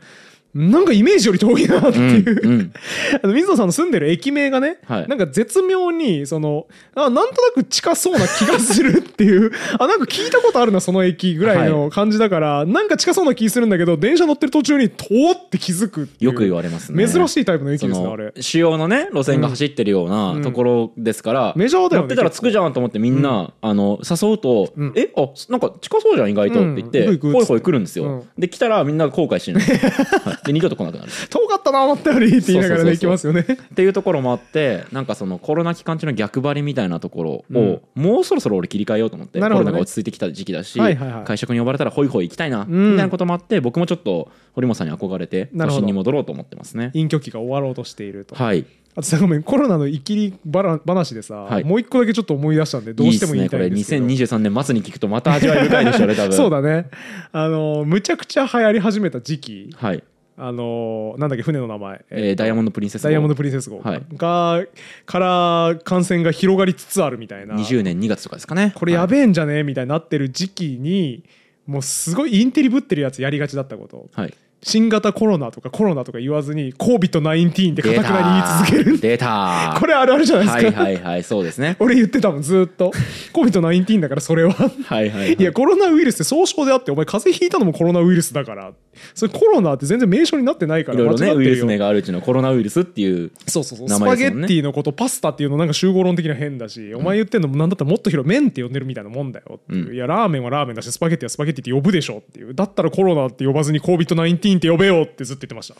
[0.54, 2.72] なんかイメージより遠いなっていう、うんうん。
[3.22, 5.08] あの水野さんの住んでる駅名がね、はい。
[5.08, 9.52] なんか絶妙にそのあなんとなく近そうな気がするっていう。
[9.78, 17.06] あなんか聞いたことあるなその駅ぐらいの感じだから、なんか近そうな気するんだけど電車乗ってる途中に遠って気づくよく言われますね。
[17.06, 18.32] 珍しいタイプの駅ですねあれ。
[18.40, 24.92] 主要のね路線が走ってるようなところですから、メジャーだよね乗ってたら着くじゃんと思ってみんな、あの誘うと「うん。
[24.96, 28.22] えあなんか近そうじゃん意外と」って言って、ほいほい来るんですよ、うん。
[28.38, 29.90] で来たらみんなが後悔してるんですよ、
[30.24, 31.12] は いで二度と来なくなる。
[31.28, 33.40] 遠かったな思ったよりって言いながらね行きますよね。
[33.40, 41.24] っていうところもあってなんかそのコロナ期間中の逆張りみたいなところを、もうそろそろ俺切り替えようと思って、コロナが落ち着いてきた時期だし、はいはいはい。
[41.24, 42.68] 会食に呼ばれたらホイホイ行きたいな、ん。
[42.68, 46.90] みたいなこともあって僕もちょっと堀本さんに憧れて都心に戻ろうと思ってますね。
[46.94, 48.34] 隠居期が終わろうとしていると。
[48.34, 48.64] はい。
[48.96, 51.64] あとさごめんコロナの生きりばら話でさ、はい。
[51.64, 53.76] もう一個だけちょっと思い出したんでどうしても言いたいんですけど。
[53.76, 56.32] いいっすねこれ2023年末に聞くとまた味わい深いでしょうね多分。
[56.36, 56.90] そうだね。
[57.32, 59.70] あのむちゃくちゃ流行り始めた時期。
[59.76, 60.02] はい、
[60.42, 63.04] あのなんだっけ船の名前、えーダイヤモンド・プリンセス号。
[63.04, 63.80] ダイヤモンド・プリンセス号。
[63.80, 64.02] はい。
[64.16, 64.64] が
[65.04, 67.56] から感染が広がりつつあるみたいな。
[67.56, 68.72] 20年2月とかですかね。
[68.74, 71.24] これやべえんじゃねえみたいになってる時期に
[71.66, 74.08] もうすごいインテリぶってるやつやりがちだったこと。
[74.14, 78.04] はい、はい新型コロナとかコロナとか言わずに COVID-19 ってかた。
[78.04, 79.76] くなに言い続ける出た。
[79.78, 81.76] これあるあるじゃないですか、はいはいはいそうですね。
[81.80, 82.92] 俺言ってたもんずーっと
[83.32, 84.52] COVID-19 だからそれは。
[84.52, 88.72] はいはい、はい、いやコロナウイルスって総称であってお前風邪ひいたのもコロナウイルスだから
[89.14, 93.88] それコロナって全然名称になってないからいろいろねウイルス名があるうちのコロナウイルスっていうそうそうそう。
[93.88, 99.94] 名スパゲッティのことパスタっていうのなんか集合論的には変だし、お前言ってんのもなんだったらもっと広い麺って呼んでるみたいなもんだよう、うん。
[99.94, 102.54] いやラーメンはラーメンだしスパゲッティはスパゲッティって呼ぶでしょっていう。
[102.54, 105.76] だったらコロナって呼ばずに COVID-19 って呼べよってずっと言ってました。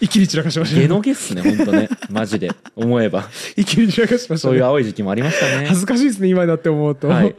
[0.00, 1.88] 一気に散らかしましたゲノゲっすね本当ね。
[2.10, 2.50] マジで。
[2.76, 3.28] 思えば。
[3.56, 5.66] 一気に散らかしましたそういうね青い時期もありましたね。
[5.66, 7.34] 恥ずかしいですね今になって思うと、はい、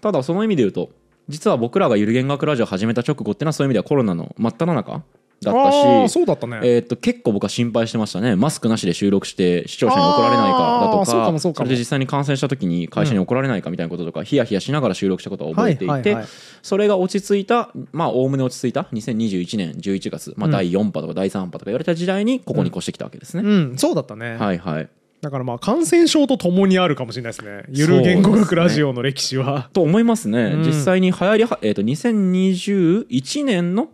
[0.00, 0.90] ただその意味で言うと
[1.28, 5.02] 実は僕らがゆる言学ラジオを始めた直後っていうのはそういう意味ではコロナの真っ只中
[5.42, 8.34] だったしそうだったね、えー、と結構僕は心配してましたね。
[8.34, 11.68] マスクなしで収録して視聴者に怒られないかだとあーそうかそうかも。
[11.68, 16.24] れで実際に感染した時に会社に怒られないかみたいなこととか、ヒヤヒヤしながら収録したことを覚えていて、はいはいはい
[16.64, 24.88] それが落ち着いたまあおおむね落ち着いた2021年11月、まあ、第4波とか第3波とか言われた時代にここに越してきたわけですね、うんそうだったね、はいはい
[25.24, 27.64] だからまあ感染症とともにあるかもしれないですね。
[27.70, 30.62] ゆる言語学ラジオの歴史は、と思いますね、うん。
[30.64, 33.88] 実際に流行りは、えー、と2021年の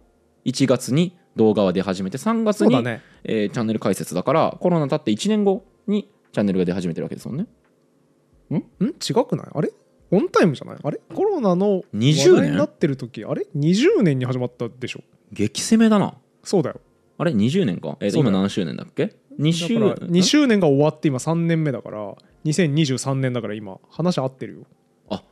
[0.45, 3.01] 1月に動画は出始めて3月に、ね。
[3.25, 7.47] えーチャンネル開設だからコロナ経って1年後にチャンネルが出始めてるわけですもんね。
[8.51, 8.57] ん？
[8.87, 9.47] 違くない？
[9.55, 9.71] あれ？
[10.11, 10.77] オンタイムじゃない？
[10.83, 11.01] あれ？
[11.15, 15.03] コロナの20年話題になってる時あれ？20年に始まったでしょ。
[15.33, 16.15] 激攻めだな。
[16.43, 16.81] そうだよ。
[17.19, 19.15] あれ？20年か、えー今何周年だっけ？
[19.41, 24.61] 2周だから2周年が終わって今3年目だから2023年だから今話合ってるよ。
[25.11, 25.23] あ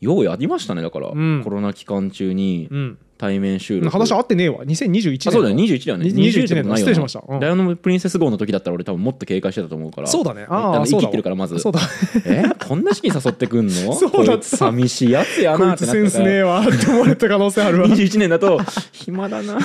[0.00, 1.42] ようやりましたねだから、うん。
[1.44, 2.98] コロナ期間中にうん。
[3.18, 3.88] 対面収録。
[3.90, 4.64] 話合ってねえわ。
[4.64, 5.56] 2021年あそうだよ。
[5.56, 7.40] 21だよねに20 21ってことないよな失礼しましたうん。
[7.40, 10.06] ダイヤモンドプリンセス号の時だったら俺多分もっと警戒してたと思うから。
[10.06, 10.46] そうだね。
[10.48, 11.08] ああの生そうだわ。
[11.08, 11.58] ってるからまず。
[11.58, 11.80] そうだ。
[12.26, 12.44] え？
[12.64, 13.72] こんな時期に誘ってくんの？
[13.92, 14.32] そうだった。
[14.32, 17.88] こいつ寂しいやつやこないってつセンスねえわって思われた可能性あるわ。
[17.88, 18.60] 21年だと
[18.92, 19.58] 暇だな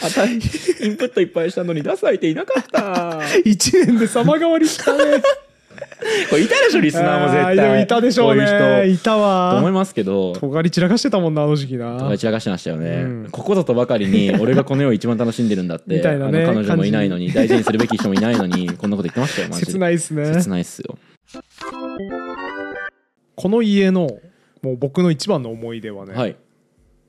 [0.00, 0.46] あたインプ
[1.04, 3.20] ットいっぱいしたのに出す相手いなかった。
[3.44, 5.22] 1年で様変わりしたね。
[6.30, 7.82] これいたでしょリスナーも絶対。
[7.82, 10.32] いたでしょうこいういたと思いわますけど。
[10.34, 12.16] 尖り散らかしてたもんなあの時期な。
[12.16, 13.28] 散らかしてましたよね、うん。
[13.30, 16.44] ここぞとばかりに俺がこの世を一番楽しんでるんだって みたいなね。
[16.44, 19.72] あの彼女もいないのに大事にするべき人もいないのにこんなこと言ってましたよマジで。
[19.72, 20.34] 切ないっすね。
[20.34, 20.98] 切ないっすよ。
[23.34, 24.18] この家の
[24.62, 26.36] もう僕の一番の思い出はね、はい。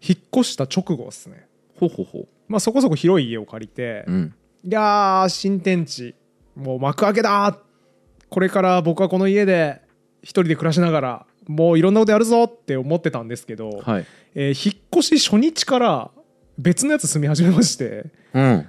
[0.02, 1.48] 引っ越した直後ですね。
[1.80, 4.36] ほうほうほまあそこそこ広い家を借りてう、うん。
[4.64, 6.16] いやー新天地
[6.56, 7.58] もう幕開けだ
[8.30, 9.82] これから僕はこの家で
[10.22, 14.06] 一人で暮らしながらもういろんなことやるぞって思ってたんですけど、はい。
[14.36, 16.12] えー引っ越し初日から
[16.58, 18.06] 別のやつ住み始めまして。
[18.34, 18.66] うんうん。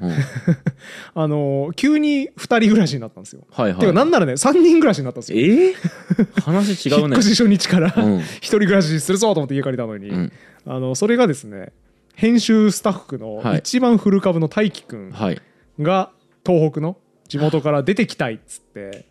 [1.15, 3.47] あのー急に2人暮らしになったんですよ。
[3.51, 3.81] はいはい。
[3.81, 5.39] てかなんならね3人暮らしになったんですよ。
[5.39, 7.15] えー、話違うね。
[7.15, 8.21] 引っ越し初日からうん。
[8.41, 10.33] 一人暮らしするぞと思って家借りたのに、うん。
[10.67, 11.73] あのそれがですね
[12.15, 13.59] 編集スタッフのはい。
[13.59, 15.41] 一番古株の大輝くんはい。
[15.81, 16.11] が
[16.47, 16.97] 東北の
[17.29, 19.07] 地元から出てきたいっつって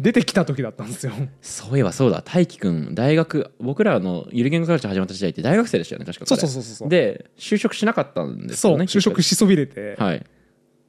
[0.00, 1.12] 出てきた時だったんですよ。
[1.42, 2.22] そういえばそうだ。
[2.22, 6.88] 大輝くん大学僕らのゆる言語学始まった時代って大学生でしたよね確かそう彼そうそうそう。
[6.88, 10.24] で就職しなかったんですそうよね就職しそびれて、はい。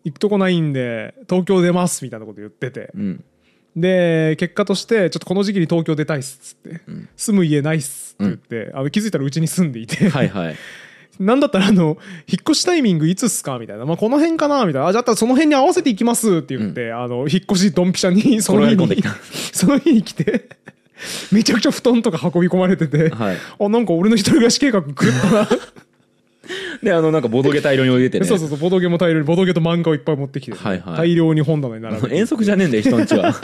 [0.05, 2.91] 行くとこないんで東京出ますみたいなこと言ってて。
[2.95, 3.23] うん。
[3.75, 7.09] で結果としてちょっとこの時期に東京出たいっすっつって、うん。
[7.15, 10.55] 住む家ないっすって言って、あの気づいたらうちに住んでいて、はいはい
[11.19, 13.59] なんだったらあの引っ越しタイミングいつっすか？
[13.59, 14.65] みたいな、まあ、この辺かな？
[14.65, 14.87] みたいな。
[14.87, 19.03] あじゃあその辺に合わせていきますって言って、あの引っ越しドンピシャに その日に
[19.51, 20.49] その日に来て
[21.31, 23.37] めちゃくちゃ布団とか運び込まれてて、はい。
[23.59, 25.49] あなんか俺の一人暮らし計画狂ったな、
[26.81, 28.25] であのなんかボドゲ大量に置いててね。
[28.25, 30.97] そうそうそうボドゲも大量にボドゲと漫画をいっぱい持ってきて、はいはい。
[30.97, 32.15] 大量に本棚に並べて。
[32.17, 33.35] 遠足じゃねえんだよ人んちは。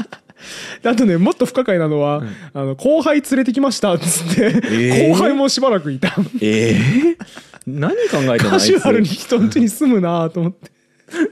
[0.81, 2.21] であとねもっと不可解なのは、
[2.53, 5.09] あの後輩連れてきましたっつって、ー？
[5.09, 6.15] 後輩もしばらくいた。
[6.41, 7.17] ええ
[7.65, 8.49] 何考えてんのあいつ。
[8.49, 10.71] カジュアルに人ん家に住むなと思って。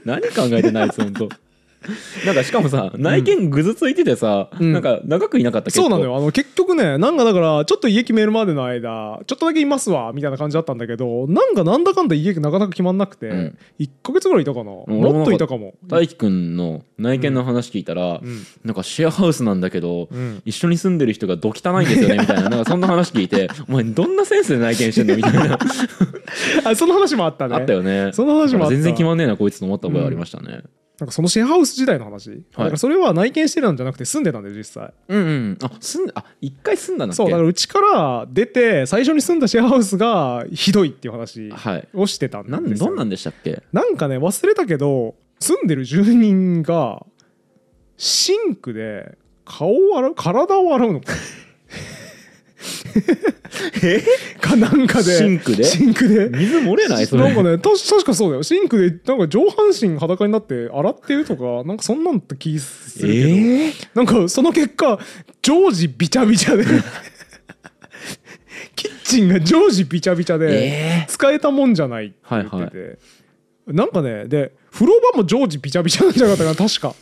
[0.04, 1.28] 何考えてんのあいつ本当
[2.26, 4.72] なんかしかもさ内見ぐずついててさ、うん。
[4.72, 6.16] なんか長くいなかったそうなのよ。
[6.16, 13.58] あの結局ねなんかだからちょっと家決めるまでの間ちょっとだけいますわみたいな感じだったんだけどなんかなんだかんだ家なかなか決まんなくて、うん。
[13.78, 14.72] 1ヶ月ぐらいいたかな？
[14.86, 15.74] 俺ももっといたかも。
[15.86, 18.42] 大輝くんの内見の話聞いたら、うん。
[18.64, 20.42] なんかシェアハウスなんだけど、うん。
[20.44, 22.48] 一緒に住んでる人がど汚いんですよねみたいな。
[22.50, 25.16] なんかそんな話聞いてお前どんなセンスで内見してんの？
[25.16, 25.58] みたいな。
[26.64, 27.56] あその話もあったね。
[27.56, 28.10] あったよね。
[28.12, 30.62] その話も全然決まんねえなこいつと思った覚えありましたね
[31.00, 34.92] なんかそのシェアハウス時代の話、だからそれは内見してたんじゃなくて住んでたんだよ実際。
[35.08, 37.16] うんうんあ住んであ一回住んだんだっけ？
[37.16, 41.88] そうだからうちから出て最初に住んだシェアハウスがひどいっていう話はい。
[41.94, 42.60] をしてたんですよ。
[42.60, 43.62] なんどんなんでしたっけ？
[43.72, 47.04] なんかね忘れたけど住んでる住人が
[47.96, 51.00] シンクで顔を洗う体を洗うの。
[51.00, 51.12] か
[53.82, 54.02] え？
[54.40, 55.16] かなんかで？
[55.18, 55.64] シンクで？
[55.64, 56.28] シンクで？
[56.30, 57.06] 水漏れない？
[57.06, 57.22] それ。
[57.22, 58.42] なんかねた確かそうだよ。
[58.42, 64.98] シンクでなんか上半身裸になって洗ってるとかなんかそんなんって気するけど、えなんかその結果
[65.42, 66.64] 常時ビチャビチャで。
[68.76, 72.98] キッチンが常時ビチャビチャで、え使えたもんじゃないって言ってて、はい
[73.66, 76.88] なんかねで風呂場も常時ビチャビチャなんじゃなかったかな確か。
[76.88, 76.94] ー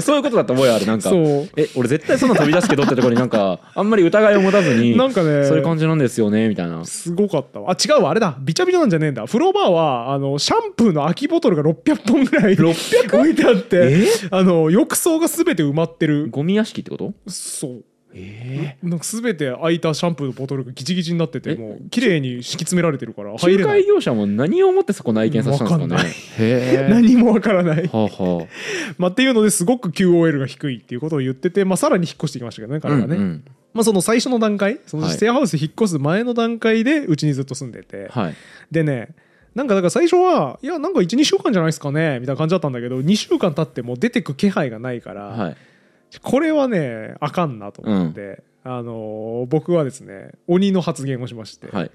[0.00, 1.10] そういうことだった覚えあるなんか。
[1.56, 5.44] え俺絶対そんな飛び出すけどってところになんかあんまり疑いを持たずになんかね。
[5.46, 6.84] そういう感じなんですよねみたいな。
[6.84, 7.70] すごかったわ。
[7.70, 8.36] あ違うわあれだ。
[8.40, 9.24] ビチャビチャなんじゃねえんだ。
[9.26, 14.06] 風呂場はあのシャンプーの空きボトルが600本ぐらい 600置いてあってえ？
[14.30, 16.28] あの浴槽が全て埋まってる。
[16.30, 17.12] ゴミ屋敷ってこと？
[17.28, 17.84] そう
[18.18, 21.54] えなんか全て空いたシャンプーのボトルがギチギチになっててえ？
[21.56, 23.36] もう綺麗に敷き詰められてるからえ？
[23.36, 23.80] 入れない。
[23.80, 25.94] 仲介業者も何をもってそこ内見させたんですかね？
[25.94, 26.10] わかんない。
[26.10, 28.46] へえ 何もわからない、はあは
[28.98, 33.44] まあ、っていうのですごく QOL が低いっていうことを言ってて、まあ、さらに引っ越してきましたけどねあ彼はね、うんうん。
[33.74, 35.18] まあ、その最初の段階そのはい。
[35.18, 38.34] シェアハウス引っ越す前の段階でうちにずっと住んでて、はい。
[38.70, 39.08] でね
[39.54, 45.56] なんかだから最初はいやなんか12週間じゃないですかねみたいな感じだったんだけど2週間経っても出てく気配がないから、はい
[46.22, 51.90] これはねあかんなと思って、あのー僕はですね鬼の発言をしまして、はい。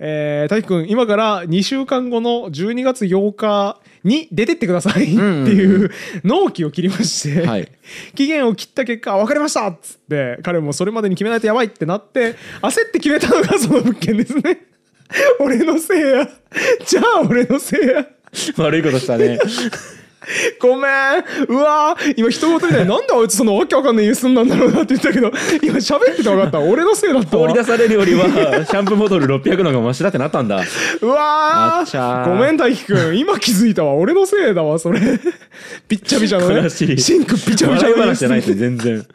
[0.00, 5.46] えー、大輝くん今から2週間後の12月8日に出てってくださいってんうん。
[5.48, 5.90] いう
[6.22, 7.68] 納期を切りまして、はい。
[8.14, 14.66] 期限を切った結果「分かりました!」っつって彼もそれまでに決めないとやばいってなって焦って決めたのがその物件ですね。
[15.40, 16.28] 俺のせいや。
[16.86, 18.06] じゃあ俺のせいや。
[18.56, 19.38] 悪いことしたね
[20.60, 21.24] ごめん。
[21.48, 25.28] うわー今人事みたいになんであいつそのわけわかんない家住んだんだろうなって言ったけど
[25.62, 26.60] 今喋ってて分かった。
[26.60, 27.48] 俺のせいだったわ。
[27.48, 30.62] 放り出されるよりはシャンプーボトル600のがマシだってなったんだ。
[31.00, 31.84] うわ
[32.26, 33.18] ごめん大輝くん。
[33.18, 33.94] 今気づいたわ。
[33.94, 35.00] 俺のせいだわそれ。
[35.88, 36.62] びっちゃびちゃのね。
[36.62, 36.98] 悲しい。
[36.98, 39.06] シンクびちゃびちゃ笑いの話じゃないですね全然。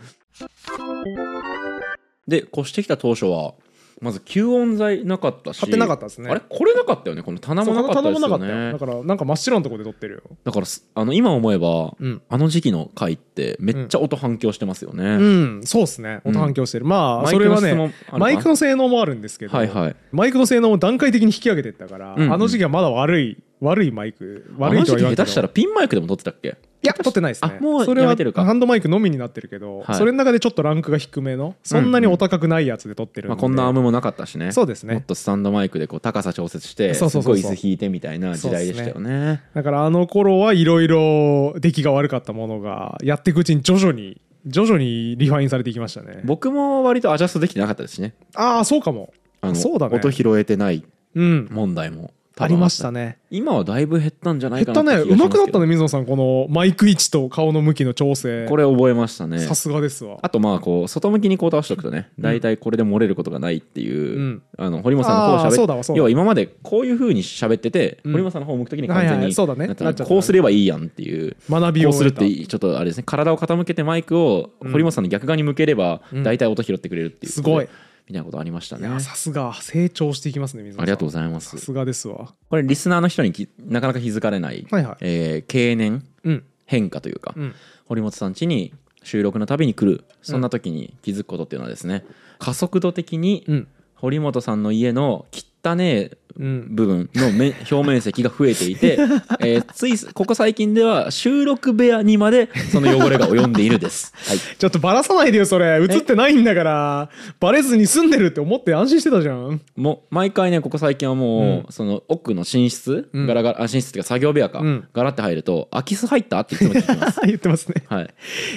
[2.28, 3.54] で越してきた当初は
[4.01, 5.60] まず吸音材なかったし。
[5.60, 6.29] 買ってなかったですね。
[6.29, 6.41] あれ？
[6.41, 7.23] これなかったよね？
[7.23, 8.71] この棚もなかったですよね。
[8.73, 10.21] だからなんか真っ白なとこで撮ってるよ。
[10.43, 12.21] だからすあの今思えば、うん。
[12.29, 15.62] あの時期の回ってめっちゃ音反響してますよね、うん。
[15.63, 16.21] そうっすね。
[16.25, 19.95] 音反響してる、まあそれはねマイクの性能もあるんですけど、はいはい。
[20.12, 22.34] マイクの性能を段階的に引き上げてったから、うんうん。
[22.34, 25.23] あの時期はまだ悪い悪いマイク悪いとは言わんけど。
[25.23, 26.49] 下手したらピンマイクでも撮ってたっけ？
[26.49, 27.56] いや撮ってないですね。
[27.60, 28.43] あもうそれはやめてるか。
[28.43, 29.95] ハンドマイクのみになってるけど、はい。
[29.95, 34.52] それの中でちょっとランクが低めのそんなにお高くないやつで撮ってるんで、まあ、こんなアームもなかったしね。
[34.52, 34.95] そうですね。
[34.95, 37.41] もっとスタンドマイクでこう高さ調節してそうそうそうそう。
[37.41, 39.43] すごい椅子引いてみたいな時代でしたよね。
[39.54, 46.19] だからあの頃はいろいろ出来が悪かったものがやっていくうちに徐々に徐々にリファインされていきましたね。
[46.26, 48.13] 僕も割とアジャストできてなかったですしね。
[48.36, 49.13] ああそうかも。
[49.39, 49.95] あのそうだね。
[49.95, 50.84] 音拾えてない
[51.15, 51.47] うん。
[51.49, 53.19] 問題もありましたね。
[53.29, 56.05] 今はだいぶ減ったんじゃない減ったねかなって気がしまくなったね水野さん。
[56.05, 58.47] このマイク位置と顔の向きの調整。
[58.47, 59.39] これ覚えましたね。
[59.39, 60.17] さすがですわ。
[60.21, 64.43] あとまあこう外向きにこう倒しておくとね大体これで漏れることがないっていう、うん。
[64.57, 65.97] あの堀本さんの方を喋ってそうだわそうだ。
[65.97, 68.11] 要は今までこういう風に喋ってて、うん。
[68.13, 76.23] 堀本さんの方を向くときに完全に、こうすればいいやんっていう学びをこうするって得いいちょっとあれですね体を傾けてマイクを堀本さんの逆側に向ければうん。
[76.23, 77.31] 大体音拾ってくれるっていう。
[77.31, 77.67] すごい
[78.07, 78.99] みたいなことありましたね。
[78.99, 79.53] さすが。
[79.61, 80.83] 成長していきますね水野さん。
[80.83, 82.33] ありがとうございまさすすがですわ。
[82.49, 84.97] これリスナーの人にきなかなか気づかれない、はいはい。
[85.01, 86.43] えー経年うん。
[86.65, 87.55] 変化というか、うん。
[87.85, 90.05] 堀本さん家に収録のたびに来る。
[90.21, 92.05] そんな時に気づくことっていうのはですね、
[92.39, 93.67] 加速度的にうん。
[93.95, 95.25] 堀本さんの家の
[95.63, 98.97] 汚ねえうん部分の面 表面積が増えていて、
[99.39, 104.13] えーついここ最近では収録部屋にまでその汚れが及んでいるです。
[104.27, 104.37] はい。
[104.39, 105.65] ちょっとバラさないでよそれ。
[105.65, 107.09] 映ってないんだから。
[107.39, 109.61] バレずに住んでるって思って安心してたじゃん。
[109.75, 113.27] もう毎回ねここ最近はもう、その奥の寝室、うん。
[113.27, 114.83] ガラガラあ寝室っていうか作業部屋か、うん。
[114.93, 117.21] ガラって入ると空き巣入ったっていつも聞きます。
[117.25, 117.83] 言ってますね。
[117.87, 118.03] はい、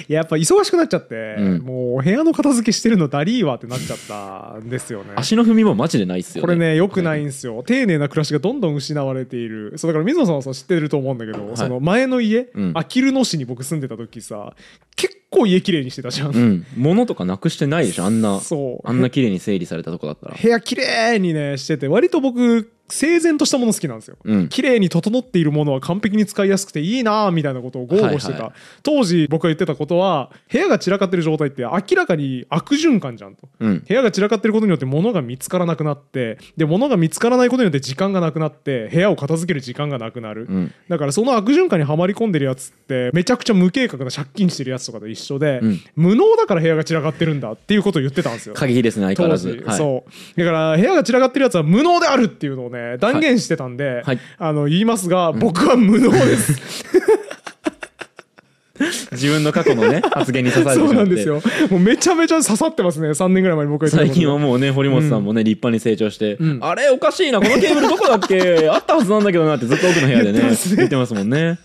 [0.09, 1.57] いややっぱ忙しくなっちゃって、うん。
[1.59, 5.11] もう部屋の片付けしてるのダリーわってなっちゃったんですよね。
[5.15, 6.41] 足の踏みもマジでないっすよね。
[6.41, 9.77] これねよくないんですよ丁寧な暮らしがどんどん失われている。
[9.77, 11.57] そうだから水野さんはさ知ってると思うんだけど、い。
[11.57, 12.71] その前の家、うん。
[12.73, 14.53] あきる野市に僕住んでた時さ
[14.95, 16.65] 結構家綺麗にしてたじゃん、うん。
[16.77, 18.87] 物とかなくしてないでしょあんなそう。
[18.87, 20.37] あんな綺麗に整理されたとこだったら。
[20.41, 24.17] 部屋綺麗にねしてて割と僕整然としたもの好きなんですよ。
[24.23, 24.47] うん。
[24.49, 33.49] 綺麗に整っているものは完璧に使いやすくていいなみたいなことを豪語してた、はいは当時僕が言ってたことは部屋が散らかってる状態って明らかに悪循環じゃんと。
[33.59, 33.83] うん。
[33.87, 40.73] 部屋が散らかってることによって物が見つからなくなってで物が見つからないことによって時間がなくなって部屋を片付ける時間がなくなる、うん。
[40.87, 45.79] だからその悪循環にはまり込んでるやつってめちゃくちゃ無計画な借金してるやつとかと一緒で、うん。
[45.95, 50.03] 無能だから部屋が散らかってるんだっていうことを言ってたんですよ過激ですね相変わ当らず時、はいそ
[50.35, 54.19] うだから部屋が散らかってるやつは無能であるっていうのをね断言してたんで、はい。
[54.37, 56.53] あの言いますが、僕は無能です。
[59.11, 61.41] 自分の過去のね 発言に刺されてそうなんですよ。
[61.71, 63.09] もうめちゃめちゃ刺さってますね。
[63.09, 64.19] 3年ぐらい前に僕が言ってた最こと。
[64.19, 66.59] 近はもうね堀本さんもね立派に成長して、ん。
[66.61, 68.69] あれおかしいなこのケーブルどこだっけ？
[68.69, 70.41] あったはずなんだけどなってずっと奥の部屋でね
[70.75, 71.57] 言ってますもんね。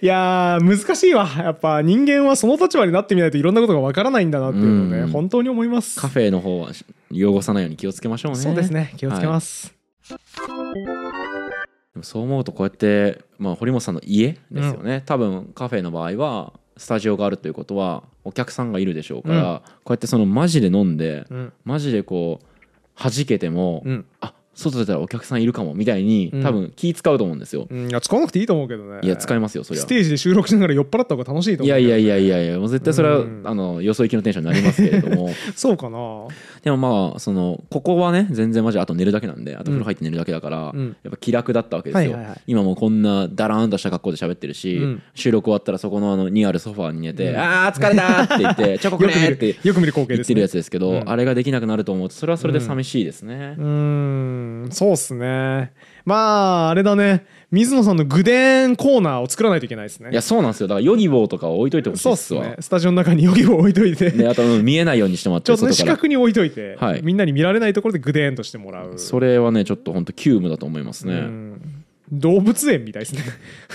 [0.00, 1.28] いやー難しいわ。
[1.36, 5.08] やっぱ人間はその立場になってみないといろんでもわからないんだなっていうのをね、うん。
[5.08, 6.00] 本当に思います。
[6.00, 6.70] カフェの方は
[7.12, 8.38] 汚さないように気をつけましょうね。
[8.38, 8.94] そうですね。
[8.96, 9.74] 気をつけます、
[10.08, 19.58] でもそう思うとこうやって、まあ、堀本さんの家ですよね、多分カフェの場合はスタジオがあるということはお客さんがいるでしょうから、うん。
[19.60, 21.52] こうやってそのマジで飲んで、うん。
[21.64, 24.06] マジでこう弾けても、うん。
[24.20, 26.42] あ外出たらお客さんいるかもみたいにうん。
[26.42, 29.00] 多分気使うと思うんですよ、うん、いや使わなくていいと思うけどね。
[29.02, 29.82] いや使いますよそりゃ。
[29.82, 33.42] ステージで収録しながら酔っ払った方が楽しいと思ういやいやいやいやいやもう絶対それは、うん。
[33.44, 35.30] あのよそ行きのテンションになりますけれども。
[35.54, 35.98] そうかな
[36.66, 40.96] でもまあそのここはね全然マジあと寝るだけなんであと風呂入って寝るだけだから、うん。
[41.04, 42.40] やっぱ気楽だったわけですよ、はいはいはい。
[42.48, 45.02] 今もうこんなダラーンとした格好で喋ってるし、うん。
[45.14, 47.36] 収録終わったらそこのあのにあるソファーに寝て「うん。
[47.38, 50.16] あー疲れた!」って言って「チョコくれ!」よく見ってるよく見る光景ですね。
[50.16, 51.08] 言ってるやつですけど、うん。
[51.08, 53.54] あれができなくなると思うとそれはそれで寂しいですね。
[53.56, 54.68] う、ーん。
[54.72, 55.70] そうっすね
[56.06, 57.26] まああれだね。
[57.50, 60.10] 水野さんの具伝コーナーを作らないといけないですね。
[60.10, 60.68] いやそうなんですよ。
[60.68, 62.56] だからヨギボーとかを置いといてほしいそうっすね。
[62.60, 64.10] スタジオの中にヨギを置いといて。
[64.10, 65.74] であとうん見えないようにしてもらっちょて外から。
[65.74, 67.00] っとね四角に置いといて、はい。
[67.02, 68.98] みんなに見られないところでグデーンとしてもらう。
[68.98, 71.84] それはねちょっと本当急務だと思いますね、うん。
[72.12, 73.22] 動物園みたいですね。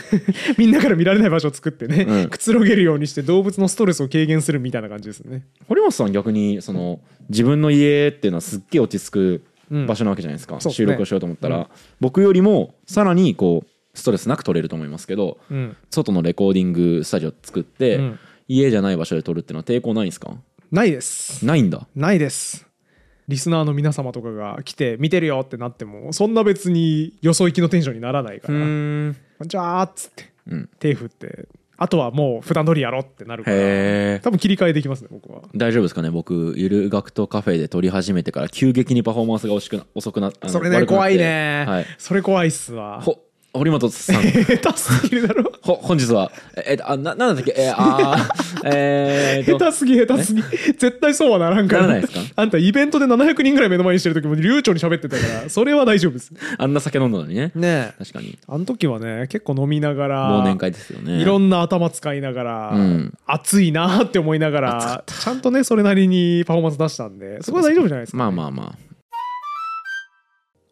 [0.57, 2.29] みんなから見られない場所を作ってね、うん。
[2.29, 5.43] くつろげるようにして動物のストレスを軽減するみたいな感じですね。
[5.67, 9.41] 堀本さん逆にその自分の家っていうのはすっげえ落ち着くうん
[9.87, 10.85] 場所なわけじゃないですか、そうですね。
[10.87, 11.67] 収録をしようと思ったら、うん。
[11.99, 15.75] 僕よりもさらにこうストレスなく撮れると思いますけどうん。
[15.89, 18.19] 外のレコーディングスタジオ作って、うん。
[18.47, 20.33] 家じゃない場所で撮るっていうのは抵抗ないんですか？
[20.71, 21.45] ないです。
[21.45, 21.87] ないんだ。
[21.95, 22.67] ないです。
[23.27, 29.13] リスナーの皆様とかが来て見てるよってなってもそんな別によそ行きのテンションにならないかうら「ーん。
[29.37, 30.69] こんにちは」っつってうん。
[30.79, 31.47] 手振って
[31.81, 35.41] あとはもう普段通りやろうってなるから多分切り替えできますね僕は。
[35.55, 41.85] 大丈夫ですかね僕ゆる学徒カフェで撮り始めてから急激にパフォーマンスが遅くな遅くなそれね怖いね、はい。
[41.97, 43.01] それ怖いっすわ。
[43.01, 44.21] ほ堀本さん。
[44.23, 45.51] 下手すぎるだろ。
[45.61, 47.53] ほ本日はええっとあななんだっけ？
[47.57, 49.59] えーあー えーっと。
[49.59, 50.41] 下手すぎ下手すぎ。
[50.41, 51.81] 絶対そうはならんから。
[51.83, 52.21] ならないですか？
[52.35, 56.31] あんたイベントで700人ぐらい目の前にしてる時も流暢に喋ってたからそれは大丈夫です。
[56.57, 57.51] あんな酒飲んだのにね。
[57.55, 57.93] ねえ。
[57.99, 58.37] 確かに。
[58.47, 61.21] あの時はね結構飲みながら忘年会ですよね。
[61.21, 63.13] いろんな頭使いながら、うん。
[63.27, 68.90] 熱いなって思いながらちゃんとねそれなりにパフォーマンス出したんでそこは大丈夫じゃないですか、まあまあまあ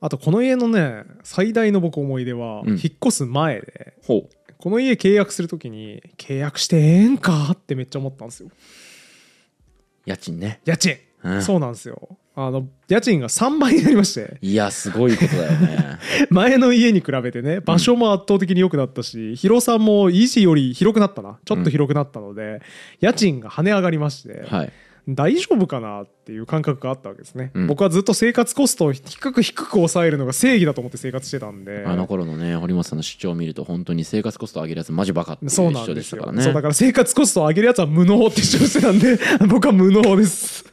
[0.07, 2.69] とこの家のね最大の僕思い出は、うん。
[2.69, 4.53] 引っ越す前であほう。
[4.57, 7.49] この家契約する時に契約してええんか？
[7.51, 8.49] ってめっちゃ思ったんですよ。
[10.05, 10.61] 家賃ね。
[10.65, 11.41] 家賃、うん。
[11.41, 12.17] そうなんですよ。
[12.35, 14.37] あの家賃が3倍になりまして。
[14.41, 15.97] いやすごいことだよね。
[16.29, 21.39] 前の家に比べてね場所も圧倒的に良くなったし、広さも維持より広くなったな。
[21.43, 22.61] ちょっと広くなったので、
[23.01, 24.71] 家賃が跳ね上がりまして、はい
[25.15, 27.67] 大丈夫かなっていう感覚があったわけですね、うん。
[27.67, 31.83] 僕はずっと生活コストを低く低く抑えるのが正義だと思って生活してたんで。
[31.85, 39.17] あの頃のね堀本さんの主張を見ると本当に生活コストを上げるやつマジバカっていうそうな主張んですしたからねそうだから生活コストを上げるやつは無能って主張してたんで
[39.47, 40.65] 僕は無能です。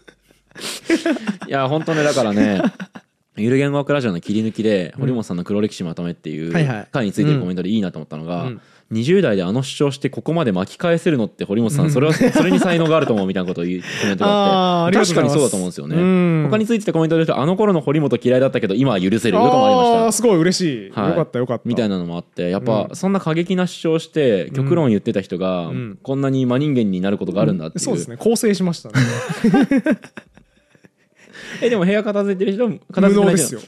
[1.47, 2.63] いや本当ねだからね
[3.37, 6.89] ゆる言語学ラジオの切り抜きで、堀本さんの黒歴史まとめっていうはいはい。
[6.91, 8.61] 回についてるコメントでいいなと思ったのが、うん
[8.93, 16.49] 20代であの主張してここまで巻き返せるのって堀本さんそれはそれに才能があると思うみたいなことを言うコメントがあって 確かにそうだと思うんですよね、うん。
[16.51, 20.13] 他についてたコメントで言うとあの頃の堀本嫌いだったけど今は許せるとかもありました。
[20.13, 21.09] すごい嬉しい、はい。
[21.11, 21.63] よかったよかった。
[21.65, 25.99] みたいなのもあってやっぱうそんな過激な主張して極論言ってた人がん。
[26.01, 28.17] こんなに真人間になることがあるんだっていう,、そうですね。
[28.17, 28.95] 構成しましたね
[31.63, 33.61] えでも部屋片付いてる人も片無付いてないですよ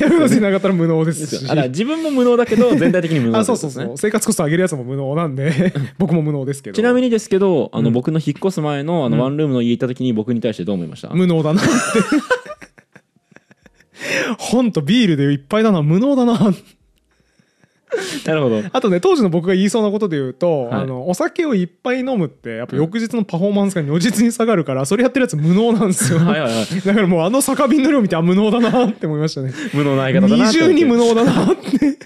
[0.00, 3.92] やることしなかったら無能ですしあら自分も無能だけど 全体的に無能あそうそうそう。
[3.96, 5.72] 生活コスト上げるやつも無能なんで。
[5.98, 6.72] 僕も無能ですけど。
[6.72, 7.94] にちなみにですけどあのうん。
[7.94, 9.22] 僕の引っ越す前のあのうん。
[9.22, 11.70] ワンルームの家行った時に僕に対してどう思いました、無能だなって。
[14.38, 15.82] 本とビールでいっぱいだな。
[15.82, 16.52] 無能だな
[18.26, 18.62] なるほど。
[18.72, 20.82] あとね当時の僕が言いそうなことで言うと、はい。
[20.82, 26.18] あのお酒をいっぱい飲むってやっぱ翌日のパフォーマンスが如実に下がるからそれやってるやつ無能なんですよ。
[26.24, 26.80] はいはいはい。
[26.84, 29.52] だからもうあの酒瓶の量見てあ無能だなって思いましたね。
[29.72, 31.98] 無能な相方だな二重に無能だなって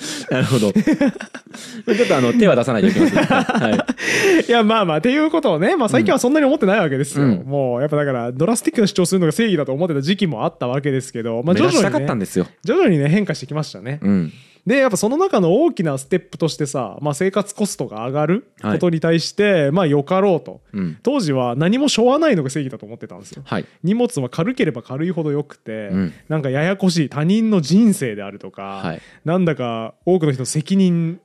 [0.30, 0.72] なるほど。
[0.72, 7.42] ちょっとあの手は出さないといけません、はい、 いやまあまあっていうことをね、まあ、最近はそんなに思ってないわけですよ、うん。
[7.46, 14.32] もうやっぱだからドラスティックな主張するのが正義だと思ってた時期もあったわけですけど、まあ、徐々に、ね、ったんですよ、徐々にね変化してきましたね、うん、
[14.70, 20.60] でやっぱその中の大きなステップとしてさ、まあ、生活コストが上がることに対して、まあよかろうと。
[20.72, 23.42] うん、当時は何もしょわないのが正義だと思ってたんですよ。
[23.44, 23.66] はい。
[23.82, 26.12] 荷物は軽ければ軽いほどよくて、うん。
[26.28, 29.00] なんかややこしい他人の人生であるとか、はい。
[29.24, 31.20] なんだか多くの人の責任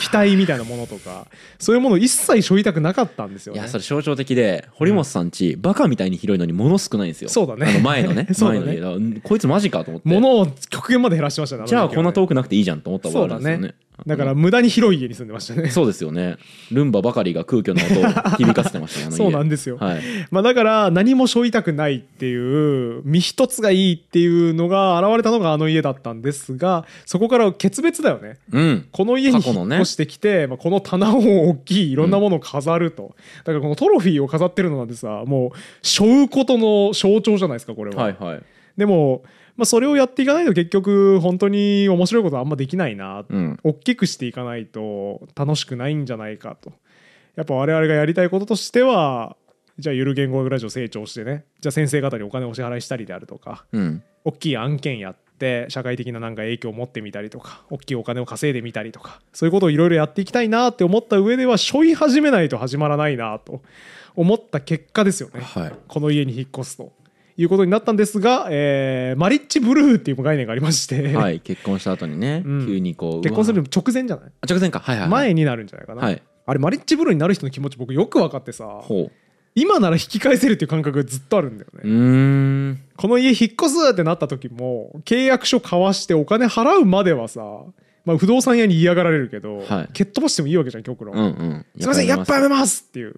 [0.00, 1.26] 期待みたいなものとか
[1.58, 3.60] そういうものを一切背負いたくなかったんですよね。
[3.60, 7.28] いやそれ象徴的で堀本さんち、バカみたいに広いのに物少ないんですよ。
[7.28, 7.66] そうだね。
[7.68, 8.28] あの前のね。
[8.32, 9.20] そうだね。
[9.22, 10.08] こいつマジかと思って。
[10.08, 13.68] 物を極限まで減らしてましたねじゃあこんなと遠くなくていいじゃんと思ったわけですよね。
[13.68, 13.74] ね
[14.06, 15.70] だから無駄に広い家に住んでましたね。
[15.70, 16.36] そうですよね。
[16.70, 20.02] ルンバばかりが空虚の音を 響かせてましたねそうなんですよ、はい。
[20.30, 28.36] まあ、だから何も背負いたくないっていう身一つがいいっていうのが現れたのがあの家だったんですがそこから決別だよね。
[28.52, 28.86] うん。
[28.92, 38.42] この家に引っ越してきて、まあ、この棚を大きいいろんなものを飾ると、だからこのトロフィーを飾ってるのなんてさもう背負うことの象徴じゃないですかこれは、はいはい。
[38.76, 39.22] でも、
[39.58, 43.58] まあ、それをやっていかないと結局本当に面白いことはあんまできないな、うん。
[43.64, 46.72] 大きくしていかないと楽しくないんじゃないかと。
[47.34, 49.36] やっぱ我々がやりたいこととしては
[49.78, 51.44] じゃあゆる言語学ラジオ成長してね。
[51.60, 54.02] じゃあ先生方にお金をお支払いしたりであるとかうん。
[54.24, 63.60] 大きい案件やって社会的ななんか影響を持ってみたりとか大きいお金を稼いでみたりとかそういうことをいろいろやっていきたいなって思った上では背負い始めないと始まらないなと
[64.14, 65.40] 思った結果ですよね。
[65.40, 65.72] はい。
[65.88, 66.92] この家に引っ越すと
[67.38, 72.66] いうことになったんですが、えーマリッジブルーっていう概念がありまして、はい結婚した後にね、 うん。
[72.66, 74.30] 急にこう結婚する直前じゃない？
[74.42, 74.80] あ直前か。
[74.80, 76.22] はいはい、はい、前になるんじゃないかな、はい。
[76.46, 79.10] あれマリッジブルーになる人の気持ち僕よく分かってさほ
[79.54, 87.42] 今なら引き返せるっていう感覚がずっとあるんだよね、この家引っ越すってなった時も契約書交わしてお金払うまではさ、
[88.04, 89.88] まあ、不動産屋に嫌がられるけど、はい。
[89.92, 91.66] 蹴っ飛ばしてもいいわけじゃん極論、うんうん。
[91.78, 91.84] す。
[91.84, 93.14] いませんやっぱやめますっていう。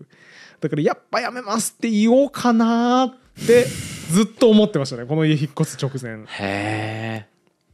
[0.60, 3.14] だからやっぱやめますって言おうかなっ
[3.47, 3.64] て
[4.11, 6.24] ずっと思ってましたねこの家引っ越す直前。
[6.26, 7.26] へえ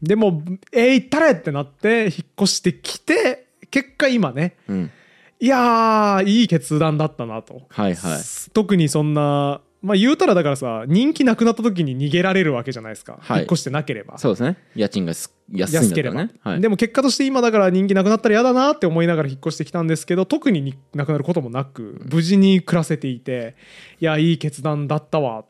[0.03, 0.43] でも
[0.73, 2.11] えー、行ったれってなって引っ
[2.43, 4.91] 越してきて結果今ねうん。
[5.39, 7.62] いやーいい決断だったなと。
[7.69, 8.21] はいはい。
[8.53, 13.39] 特にそんなまあ言うたらだからさ人気なくなった時に逃げられるわけじゃないですか、はい。
[13.41, 14.19] 引っ越してなければ。
[14.19, 14.57] そうですね。
[14.75, 16.61] 家賃がす安いんだった安ければ、はい。
[16.61, 23.55] でも結果として今だから人気なくなったら嫌だなって思いながら引っ越してきたんですけど特にになくなることもなく無事に暮らせていて
[24.01, 25.41] いやいい決断だったわ。
[25.41, 25.45] っ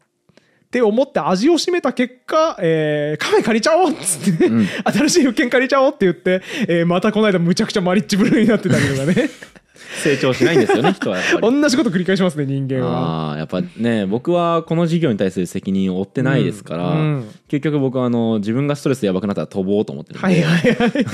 [0.70, 4.66] て思って味を占めた結果、えーカフェ借りちゃおうっつってね、うん。
[4.92, 9.30] 新しい物件借りちゃおうって言って、えーまたこの間むちゃくちゃマリッジブルーになってたりとかね。
[10.02, 13.32] 成長しないんですよね 人は同じこと繰り返しますね人間は。
[13.32, 16.98] あーやっぱね僕はこの事業に対する責任を負ってないですから、うん。
[16.98, 17.24] うん。
[17.48, 20.92] 結局僕はあの自分がストレスやばくなったら飛ぼうと思ってるはいはいはい。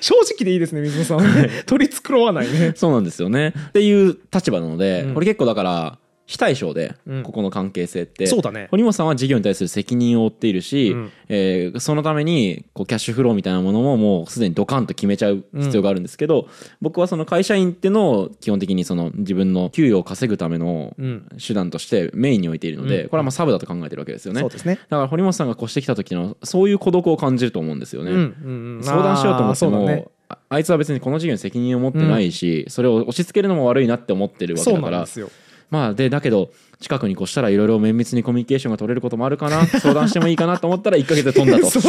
[0.00, 1.20] 正直でいいですね水野さん。
[1.66, 2.72] 取り繕わないね。
[2.74, 3.54] そうなんですよね。
[3.68, 5.14] っていう立場なので、うん。
[5.14, 7.22] これ結構だから非対称で、うん。
[7.22, 8.26] ここの関係性って。
[8.26, 8.68] そうだね。
[8.70, 11.12] 堀本さんは事業に対する責任を負っているし、うん。
[11.28, 16.48] えーそのためにこうキャッシュフローみたいなものももうすでにドカンと決めちゃう必要があるんですけど、
[16.80, 21.28] 僕はその会社員ってのを基本的にその自分の給与を稼ぐためのうん。
[21.46, 23.08] 手段としてメインに置いているので、うん。
[23.10, 24.40] これはまあサブだと考えてるわけですよね。
[24.40, 24.76] そうですね。
[24.88, 28.12] だから堀本さんが越してきた時のそういう孤独を感じると思うんですよね。
[28.12, 28.82] うんうんうん。
[28.82, 30.06] 相談しようと思っても、あーそうだね。
[30.28, 35.30] ああいつは別にこの事業に責任を持ってないし、それを押し付けるのも悪いなって思ってるわけそうだからなんですよ。
[35.74, 39.66] まあでだけど近くに越したらいろいろ綿密にコミュニケーションが取れることもあるかな。
[39.82, 41.68] 相談してもいいかなと思ったら1ヶ月で飛んだと。
[41.68, 41.80] す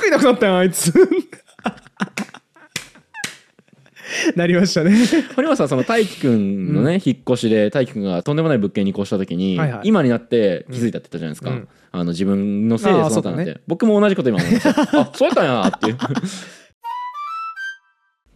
[0.00, 0.92] ぐいなくなったよあいつ。
[4.34, 4.96] なりましたね。
[5.36, 9.80] 堀本さんその大輝くんのね、引っ越しで大輝くんがとんでもない物件に越した時に、はいはい。
[9.84, 11.68] 今になって気づいたって言ったじゃないですか、うん。
[11.92, 14.80] あの自分のせいでそうなったなんて、そうだ僕も同じこと今思いました。
[15.00, 15.98] あそうやったんやなっていう。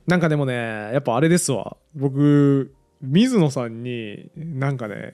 [0.06, 1.76] なんかでもね、やっぱあれですわ。
[1.94, 2.72] 僕、
[3.02, 5.12] 水野さんに、なんかね、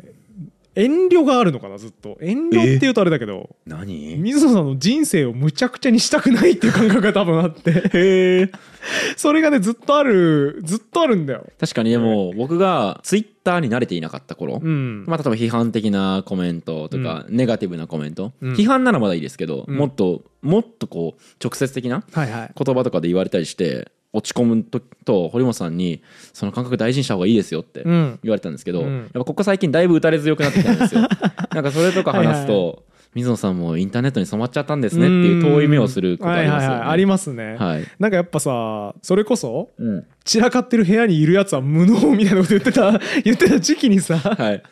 [0.76, 2.18] 遠慮があるのかな、ずっと。
[2.20, 4.16] 遠慮って言うとあれだけど、何？
[4.16, 7.70] 水野さんの人生をむちゃくちゃにしたくないっていう感覚が多分あって。
[7.70, 8.50] へえ
[9.16, 11.46] それがね、ずっとある、ずっとあるんだよ。
[11.60, 15.04] 確かにでも僕がツイッターに慣れていなかった頃、うん。
[15.06, 22.52] まあ、例えば批判的なコメントとか、ネガティブなコメント、うん批判ならまだいいですけど、うんもっともっとこう直接的なはいはい。
[22.56, 26.02] 言葉とかで言われたりして落ち込むとと堀本さんに
[26.32, 28.18] その感覚大事にした方がいいですよってうん。
[28.22, 31.02] 言われたんですけど、うんやっぱここ最近だいぶ打たれ強くなってきたんですよ
[31.52, 32.84] なんかそれとか話すと
[33.14, 36.68] 水野さんもインターネットに染まっちゃったんですねっていう遠い目をすることありますよね。
[36.68, 37.84] はいはいはい、ありますね、はい。
[37.98, 40.04] なんかやっぱさそれこそうん。
[40.24, 44.62] 散らかってる部屋にいるやつは無能みたいなこと言ってた 言ってた時期にさ、はい。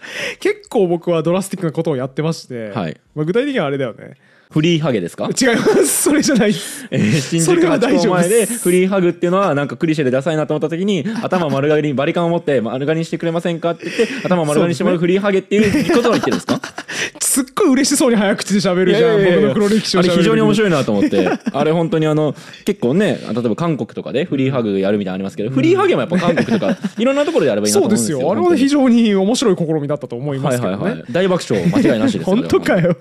[0.40, 4.14] 結構僕はドラスティックなことをやってまして、はいまあ、具体的にはあれだよね
[4.52, 5.24] フリーハゲですか？
[5.28, 5.86] 違います。
[6.04, 6.54] それじゃない。
[6.90, 8.58] えー新それは宿ハチ大丈夫で公前です。
[8.62, 16.60] フリーハグっていうのはなんかクリシェでダサいなと思った時に 頭丸刈りにバリカンを持って丸刈りにしてくれませんかって言って頭丸刈りにしてもらうフリーハゲっていうことを言ってるんですか？
[17.20, 19.24] すっごい嬉しそうに早口で喋るじゃん。
[19.24, 21.30] 僕の黒歴史をあれ非常に面い白いなと思って。
[21.52, 22.34] あれ本当にあの
[22.66, 28.20] 結構ね例えば韓国とかでフリーハグやるみたいなのありますけど、フリーハゲもやっぱ韓国とかいろんなところでやればいいなとそうで思うんですすよ。
[28.20, 32.96] よあれは非常に面白い試みだったと思いまはいすけどね、はいはい大爆笑間違いなしですよ 本当かよ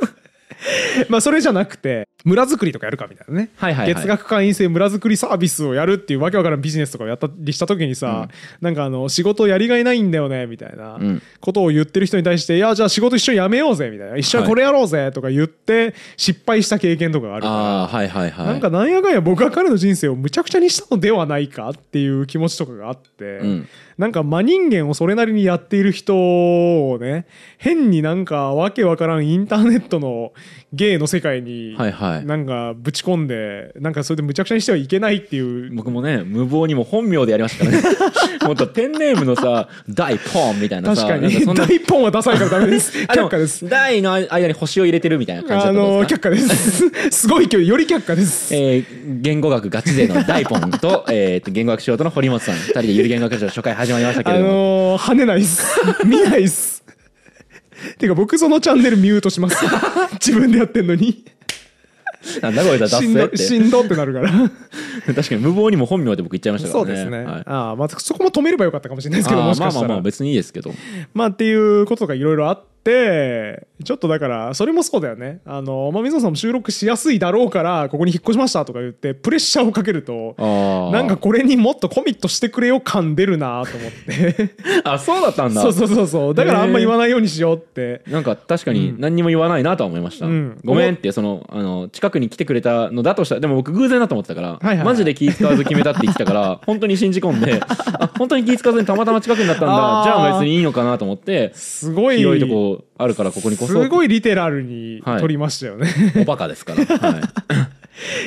[1.09, 2.07] まあそれじゃなくて。
[2.23, 3.95] 村づくりとかやるかみたいなね、はいはいはい。
[3.95, 8.27] 月額会員制村づくりサービスをやるっていうわけわからんビジネスとかをやったりした時にさ、
[8.61, 11.21] なんかあの仕事やりがいないんだよねみたいなうん。
[11.39, 14.17] ことを言ってる人に対して、いやじゃあ仕事一緒にやめようぜみたいな。
[14.17, 17.53] 一緒にこれやろうぜとか言って失敗した経験とかがあるから。
[17.55, 18.45] はいはいはい。
[18.47, 23.67] なんかなんやかんや僕は彼の人生をむちゃくちゃにしたのではないかっていう気持ちとかがあって、うん。
[23.97, 27.27] なんか真人間をそれなりにやっている人をね
[27.59, 30.33] 変になんかわけわからんインターネットの
[30.73, 32.25] 芸の世界にはいはい。
[32.25, 35.73] なんかぶち込んでなんかそれでむちゃくちゃにしてはいけないっていう。
[35.75, 37.83] 僕もね無謀にも本名でやりましたからね。
[38.47, 41.33] もっとペンネームのさ大ポンみたいなさ確かに。
[41.33, 41.65] なんそんな。
[41.65, 42.97] 第一本はダサいからダメです。
[43.03, 43.67] 却下です。
[43.67, 46.89] 大の間に星を入れてるみたいな感じだあったんの却下です。
[47.11, 48.55] すごい勢いより却下です。
[48.55, 48.85] えー
[49.21, 52.55] 言語学ガチ勢の大ポンと,、えーと言語学素人の堀本さん。
[52.55, 55.67] 二人でゆる言語学賞初回始まりましたけあれども、のー跳ねないっす。
[56.05, 56.80] 見ないっす
[57.97, 59.63] てか僕そのチャンネルミュートします。
[60.19, 61.23] 自分でやってんのに。
[62.41, 63.37] なんだこれだ脱しんど線って。
[63.37, 64.29] しんどってなるから。
[65.15, 66.85] 確かに無謀にも本名で僕言っちゃいましたからね。
[66.85, 67.43] そうですね、はい。
[67.45, 69.81] ああまあそこも止めればよかったかもしれないですけどもしかしたら。
[69.81, 70.73] まあまあまあ別にいいですけど。
[71.13, 75.39] まあっていうことがいろいろあってちょっとだからそれもそうだよね。
[75.45, 80.35] あの、まあ、水野さんも収録しやすいだろうからここに引っ越しましたとか言ってプレッシャーをかけると
[80.91, 84.55] なんかこれにもっとコミットしてくれよ感出るなと思って。
[84.83, 85.61] あそうだったんだ。
[85.61, 86.33] そうそうそうそう。
[86.33, 88.01] だからあんま言わないようにしようって。
[88.07, 90.57] なんか確かに何にも言わないなとは思いました、うん。
[90.63, 100.01] ごめんってそのあの近くに来てくれたのだとしたらでも僕偶然だと思ってたから、はいはいマジで気使わず決めたって言ってたから 本当に信じ込んであ本当に気使わずにたまたま近くになったんだ。
[100.03, 102.17] じゃあ別にいいのかなと思ってすごい。
[102.17, 105.21] 広いとこあるからここにこそすごいリテラルにはい。
[105.21, 105.87] 取りましたよね、
[106.21, 107.21] おバカですから、はい、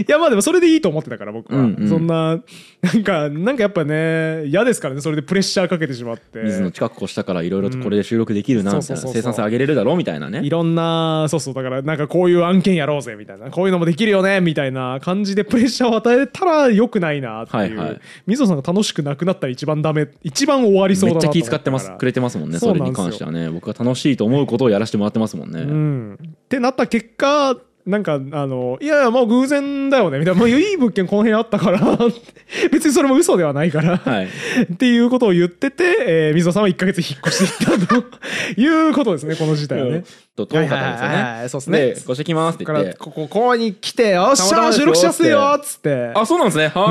[0.07, 2.41] いやまあでもそれでいいと思ってたから僕は、うんうんそんな
[2.83, 6.41] なんかなんかやっぱね嫌ですからねそれでプレッシャーかけてしまって。
[6.41, 13.51] 水の近く越したからいろいろとこれで収録できるな生産性上げれるだろうみたいないねろんなそうそうだからなんかこういう案件やろうぜみたいな。
[13.51, 18.01] こういうのもできるよねみたいな感じでプレッシャーを与えたらよくないなっていう、はいはい。
[18.27, 23.51] 水野さんが楽しくなくなったら一番ダメ一番終わりそうめっちゃ気使ってますくれてますもんねそうれに関してはね。
[23.51, 26.17] 僕が楽しいと思うことをやらせてもらってますもんね、うん、っ
[26.49, 27.57] てなった結果
[27.87, 30.41] なんかあのいやいやもう偶然だよねみたいな。
[30.41, 31.81] もういい物件この辺あったから。
[32.73, 34.29] 別にそれも嘘ではないから、はい。
[34.73, 38.05] っていうことを言ってて、えー水野さんは1か月引っ越していったと。
[38.57, 40.05] いうことですねこの事態はね。
[40.37, 46.87] と遠かったんですよはいはいはいはいねそうですねで越してきますってだ言ってからここここに来てよっしたゃ収録しやすいよっつってあそうなんですねは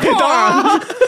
[0.00, 1.07] ー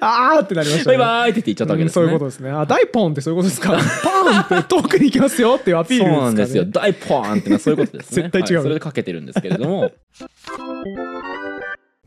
[0.00, 0.98] あーってなりましたね。
[0.98, 2.02] バイバイって言っちゃったわけですね。
[2.04, 2.50] うんそういうことですね。
[2.50, 3.72] あ、大ポンってそういうことですか？
[3.72, 6.16] パーンって遠くに行きますよっていうアピールですか、ね。
[6.16, 6.64] そうなんですよ。
[6.66, 8.22] 大ポーンってそういうことですね。
[8.22, 8.56] 絶対違う。
[8.56, 8.62] はい。
[8.62, 9.92] それでかけてるんですけれども。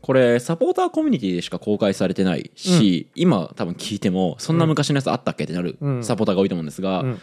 [0.02, 6.02] これサポーターコミュニティでしか公開されてないし、今多分聞いてもそんな昔のやつあったっけってなるうん。
[6.04, 7.20] サポーターが多いと思うんですが、うん。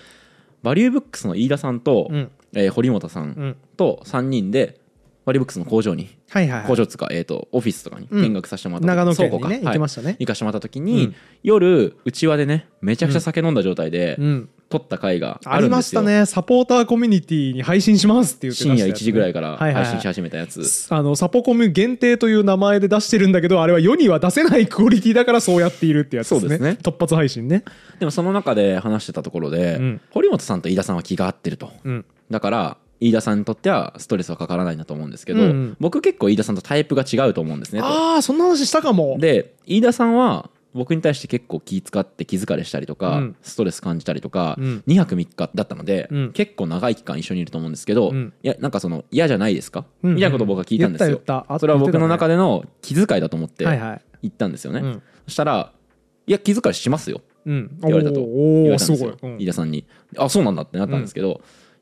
[0.64, 2.32] バリューブックスの飯田さんと、うん。
[2.54, 3.28] えー堀本さうん。
[3.30, 4.80] んと3人で
[5.28, 6.68] バリューブックスの工場にはいはい、はい。
[6.68, 8.22] 工場っつうか、えー、とオフィスとかにうん。
[8.24, 9.68] 見学させてもらった、長野県にね倉庫か。
[9.68, 10.08] 行きましたね。
[10.08, 11.16] はい行かしてもらった時に、うん。
[11.44, 14.50] 夜うちわでねめちゃくちゃ酒飲んだ状態でうん。
[14.70, 16.26] 撮った回があありましたね。
[16.26, 19.74] サポーターコミュニティに配信しますって言って深夜1出したやつね時ぐらいからはいはい。
[19.74, 26.50] はい配信し始めたやつ、あのサポコミ限定という名前で出してるんだけどあれは世には出せないクオリティだからそうやっているってやつですね。
[26.50, 26.78] ですね。
[26.82, 27.66] 突発配信ね。
[28.00, 30.02] でもその中で話してたところで、うん。
[30.12, 31.72] 堀本さんと飯田さんは気が合ってると。
[31.84, 32.06] うん。
[32.30, 35.78] だから飯田さんにとってはストレスはかからないんだと思うんですけど、うんうん。
[35.80, 39.18] 僕結構飯田さんとタイプが違うと思うんですねとああそんな話したかも。
[39.20, 43.36] で飯田さんは僕に対して結構気使って気疲れしたりとか、うん。
[43.42, 44.84] ストレス感じたりとか、うん。
[44.88, 46.32] 2泊3日だったので、うん。
[46.34, 48.34] 結構長い期間一緒にいると思うんですけど、うん。
[48.44, 51.08] いやなんかその嫌じゃないですか、うんみたいなことを僕は聞いたんですよ。
[51.08, 51.54] 言った言った。
[51.56, 54.02] あそれは僕の中ででの気遣いだと思ってはいはい。
[54.24, 55.02] 言ったんですよね、うん。
[55.26, 55.72] そしたら
[56.28, 57.66] 「いや気遣いしますよ」うん。
[57.66, 59.86] って言われたとお言われたんですよ、飯田さんに
[60.18, 61.34] 「あそうなんだ」ってなったんですけど、い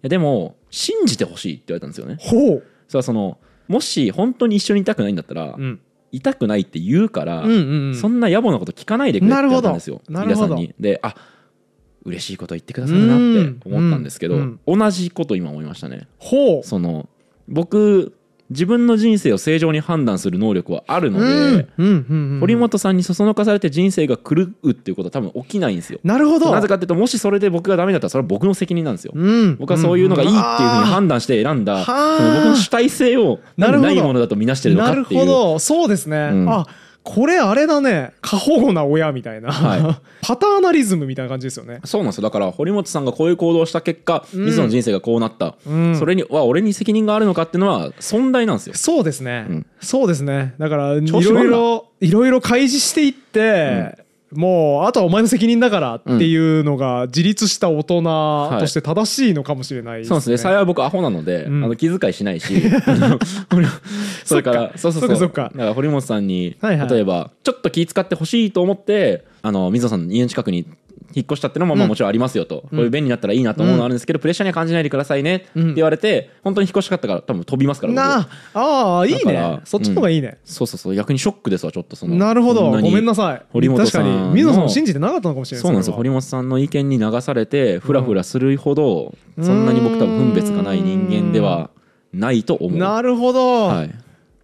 [0.06, 2.18] やでも信じてほしいって言われたんですよね。
[2.20, 2.64] ほう。
[2.88, 3.38] それはその
[3.68, 5.80] もし本当に一緒にいたくないんだったら、うん。
[6.12, 7.96] 痛くないって言うから、うんうんうん。
[7.96, 10.48] そんな野暮なこと聞かないでくれって言われたんですよなるほど。
[10.48, 10.76] 飯田さんに。
[10.80, 11.16] であ
[12.06, 14.60] 嬉しいこと言ってくださるなって思ったんですけど、うん。
[14.68, 16.08] 同じこと今思いましたね。
[16.20, 16.64] ほう。
[16.64, 17.10] その
[17.48, 18.14] 僕
[18.52, 21.68] 自分の人生を正常に判断する能力はあるので、
[22.40, 26.00] 堀本さんにそそのかされて人生が狂うっていうことは多分起きないんですよ。
[26.04, 26.52] なるほど。
[26.52, 29.56] なぜかっていうともしそれで僕がダメだったらそれは僕の責任なんですよ、うん。
[29.56, 33.88] 僕はそういうのがいいっていうふうに判断して選んだ、はあその僕の主体性をなるほど。
[33.88, 35.22] ないものだと見なしてるのかなるっていう。
[35.22, 35.60] ほど。
[35.60, 36.50] そうですね、うん。
[36.50, 36.68] あ
[37.06, 38.14] これあれだね。
[38.20, 41.80] 過保護な親みたいな、はパターナリズムみたいな感じですよね。
[41.86, 42.24] そうなんですよ。
[42.24, 44.46] だから堀本さんがこういう行動をした結果うん。
[44.46, 45.96] 水野の人生がこうなった、うん。
[45.96, 48.74] それには俺に責任があるのかっていうのは尊大なんですよ。
[48.76, 49.66] そうですね、うん。
[49.80, 50.56] そうですね。
[50.58, 58.02] だからいろいろいろいろ開示していって、もうあとはお前の責任だからっていうのが自立した大人
[58.60, 60.10] として正しいのかもしれないですね。
[60.10, 60.38] そうですね。
[60.38, 61.64] 幸い僕アホなので、うん。
[61.64, 62.54] あの気遣いしないし。
[64.26, 65.08] それからそうそうそう。
[65.08, 65.42] そっかそっか。
[65.44, 66.90] だから堀本さんに、はいはい。
[66.90, 70.66] 例えばちょっと気遣ってほしいと思ってあの水野さんの家の近くに
[71.14, 79.60] 引っ越したっていうのもまあもちろんありますよと、こういう便利になったらいいなと思うのはあるんですけど、プレッシャーには感じないでくださいねって言われて、本当に引っ越したかったから多分飛びますから僕なあああいいね。
[79.66, 80.96] そっちの方がいいね、そうそうそう。
[80.96, 82.72] 逆にショックですわちょっとそのなるほど。
[82.72, 83.42] ごめんなさい。
[83.52, 85.94] 堀本さんの確かに水野さんを信じてなかったのかもしれないそうなんですよ。
[85.94, 91.70] 堀本さんの意見に流されてフラフラするほど、そんなに僕多分分別がない人間では
[92.14, 92.80] ないと思う。
[92.82, 93.92] はなるほど、はい、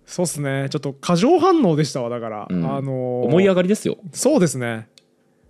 [0.05, 0.67] そうっすね。
[0.69, 2.65] ちょっと過剰反応でしたわだから、うん。
[2.65, 3.97] あのー思い上がりですよ。
[4.11, 4.87] そうですね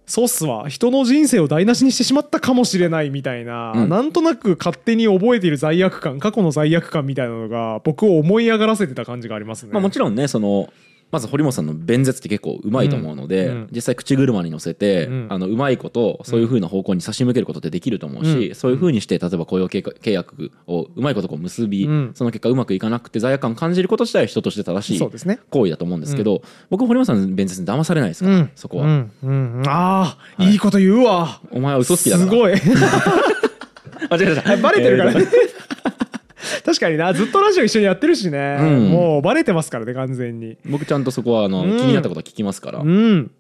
[0.06, 0.68] そうっすわ。
[0.68, 3.89] 人の人生を台無しにしてしまったかもしれないみたいな、うん。
[3.89, 10.72] なんとなく勝手に覚えている罪悪感過去の罪悪感みたいなのが僕を思い上がらせてた感じがありますね、まあ、もちろんねその
[11.12, 13.53] まず堀本さんの弁舌って結構うまいと思うので、うん。
[13.53, 13.68] うん。
[13.72, 15.28] 実際口車に乗せて、うん。
[15.30, 18.55] あのうまいことそういうふうな方向に差し向けることってできると思うし、うん。
[18.55, 22.12] そういうふうにして例えば雇用契契約をうまいことこう結び、うん。
[22.16, 29.12] その結果うまくいかなくて罪悪感を感じること自体は人として正しい行為だと思うんですけど、僕堀本さんの弁舌に騙されないですから、そこは、うん。
[29.24, 29.64] うん。
[29.68, 31.41] ああ、い、いこと言うわ。
[31.51, 32.30] お前は嘘つきだから。
[32.32, 32.53] すごい。
[34.09, 34.62] あ違う違う。
[34.62, 35.61] バレてるからね、えー
[36.66, 38.89] 確かになずっとラジオ一緒にやってるしね、うん。
[38.89, 40.58] もうバレてますからね完全に。
[40.70, 41.78] 僕ちゃんとそこはあの、うん。
[41.78, 43.32] 気になったことは聞きますから、うん。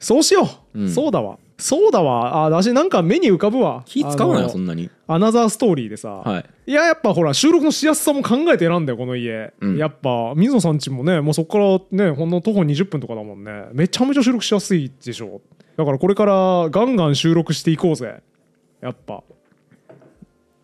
[0.00, 0.90] そうしよう、うん。
[0.90, 1.38] そうだわ。
[1.58, 2.44] そうだわ。
[2.44, 3.84] あ私なんか目に浮かぶわ。
[3.86, 4.90] 気使うなあのよそんなに。
[5.06, 6.44] アナザーストーリーでさ、はい。
[6.66, 9.76] いややっぱほら収録のしやすさも考えて選んだよこの家、うん。
[9.76, 13.66] やっぱ水野さんちもねもうそこからねほんの徒歩20分とかだもんね。
[13.72, 15.40] めちゃめちゃ収録しやすいでしょ。
[15.76, 18.22] だからこれからガンガン収録していこうぜ。
[18.80, 19.22] やっぱ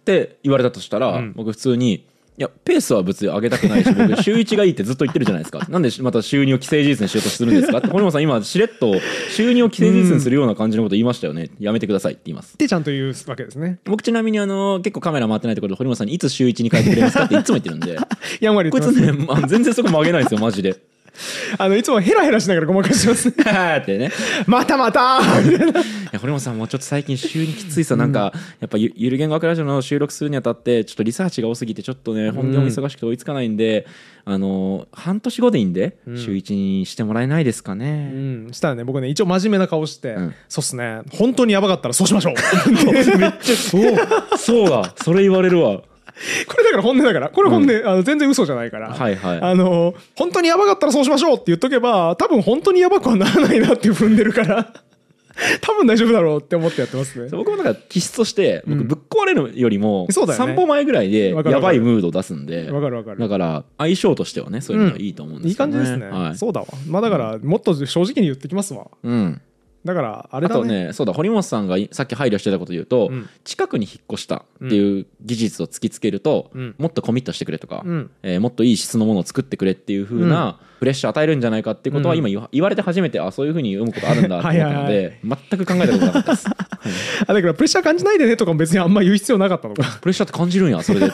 [0.08, 1.32] って言われたとしたら、うん。
[1.36, 2.06] 僕普通に
[2.38, 5.66] いやペースは別に上げたくないし僕 週1がいいってずっと言ってるじゃないですか。
[5.68, 7.78] なんでまた収入を既成事実にしようとするんですか？
[7.78, 8.94] って堀本さん今しれっと
[9.30, 12.54] 収入を既成事実にするような感じのこと言いましたよね、やめてくださいって言います。
[12.54, 13.80] ってちゃんと言うわけですね。
[13.84, 17.98] 僕ちなみにあの結構カメラ回ってないところで堀本さんにいつ週1に変えてくれますかっていつも言ってるんで。
[18.40, 20.76] やんわりこいつね、まあ、全然そこ曲げないですよマジで
[21.58, 23.34] あのいつもヘラヘラしながらごまかしてますね。
[23.80, 24.10] ってね。
[24.46, 25.20] またまた。
[26.18, 33.86] 堀本さんもうちょっと最近週にきついさ、なんかやっぱゆゆる言語学ラジオの収録するにあたってちょっとリサーチが多すぎてちょっとね本業も忙しくて追いつかないんで、
[34.24, 36.16] あの半年後でいいんで、ん。
[36.16, 38.48] 週1にしてもらえないですかうね、ん。
[38.52, 40.34] したらね僕ね一応真面目な顔して、うん。
[40.48, 41.00] そうっすね。
[41.10, 42.34] 本当にやばかったらそうしましょう。
[43.18, 43.96] めっちゃそう。
[44.36, 44.94] そうだ。
[45.02, 45.82] それ言われるわ
[46.48, 47.28] これだから本音だから。
[47.28, 49.40] これ本音、あの全然嘘じゃないから、はいはい。
[49.40, 54.72] あの本当にやばかったらそうしましょうって言っとけば多分本当にやばくはならないなって踏んでるから。
[55.60, 57.28] 多分大丈夫だろうって思ってやってますね。
[57.30, 58.88] 僕もなんか気質として僕うん。
[58.88, 60.52] ぶっ壊れるよりもそうだよね。
[60.54, 63.20] 3歩前ぐらいでやばいムードを出すんでわかるわかる。
[63.20, 66.36] だから相性としてはねそういうのはいいと思うんでいいすよね、感じですね、はい。
[66.36, 66.66] そうだわ。
[66.88, 68.88] まあだからもっと正直に言ってきますわ。
[69.04, 69.40] うん、
[69.84, 73.28] だからあれあとだねねそうだ堀本さんがいさっき配慮してたこと言うと、うん。
[73.44, 76.74] 近くに引っ越したっていう技術を突きつけると、うん。
[76.78, 78.10] もっとコミットしてくれとか、うん。
[78.22, 82.26] えーもっといい質のものを作ってくれっていう風なプレッシャー与えるんじゃないかっていうことはうん。
[82.26, 86.46] 今言われて初めてあそういう風に読むことあるんだ って思ったのはいで全く考えたことなかったです。
[87.26, 89.82] あだからプレッシャー感じないでねとかも別にあんま言う必要なかったのか。
[90.00, 91.10] プレッシャーって感じるんやそれで。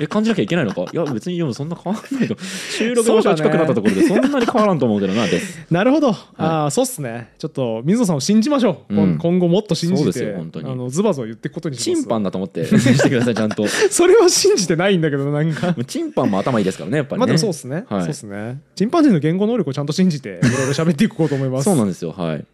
[0.00, 0.82] え感じなきゃいけないのか？
[0.92, 5.64] いや別にでもそんな変わらないと収録場所が近くなったところでそんなに変わらんと思うけどなです。
[5.70, 7.30] なるほど、ああそうっすね。
[7.38, 9.18] ちょっと水野さんを信じましょう、うん。
[9.18, 10.70] 今後もっと信じそうですてよ本当に。
[10.70, 12.02] あのズバズバ言っていくことにします。
[12.02, 13.62] チンパンだと思ってしてくださいちゃんと。
[13.62, 15.74] もそれは信じてないんだけどなんか。
[15.76, 17.20] うチンパンも頭いいですからねやっぱりね。
[17.20, 18.00] まあでもそうですね、はい。
[18.00, 18.60] そうですね。
[18.74, 21.64] チンパンの言語能力をちゃんと信じて いろいろ喋っていこうと思います。
[21.64, 22.46] そうなんですよはい。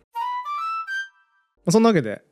[1.69, 2.23] そんなわけで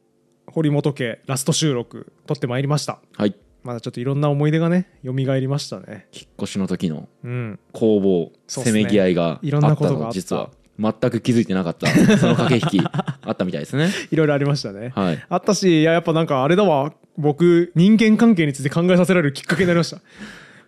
[0.46, 3.00] 堀本家ラスト収録撮ってまいりました。
[3.16, 3.34] はい。
[3.62, 6.06] まだちょっといろんな思い出がね蘇りましたね。
[6.12, 7.58] 引っ越しの時のうん。
[7.72, 8.80] 攻防、そうっすね。
[8.80, 10.50] せめぎ合いがいろんなことが実は。
[10.80, 11.88] 全く気づいてなかった。
[12.18, 13.90] その駆け引き あったみたいですね。
[14.12, 15.24] いろいろありましたね、はい。
[15.28, 16.92] あったしいややっぱなんかあれだわ。
[17.18, 20.00] 僕人間関係について考えさせられるきっかけになりました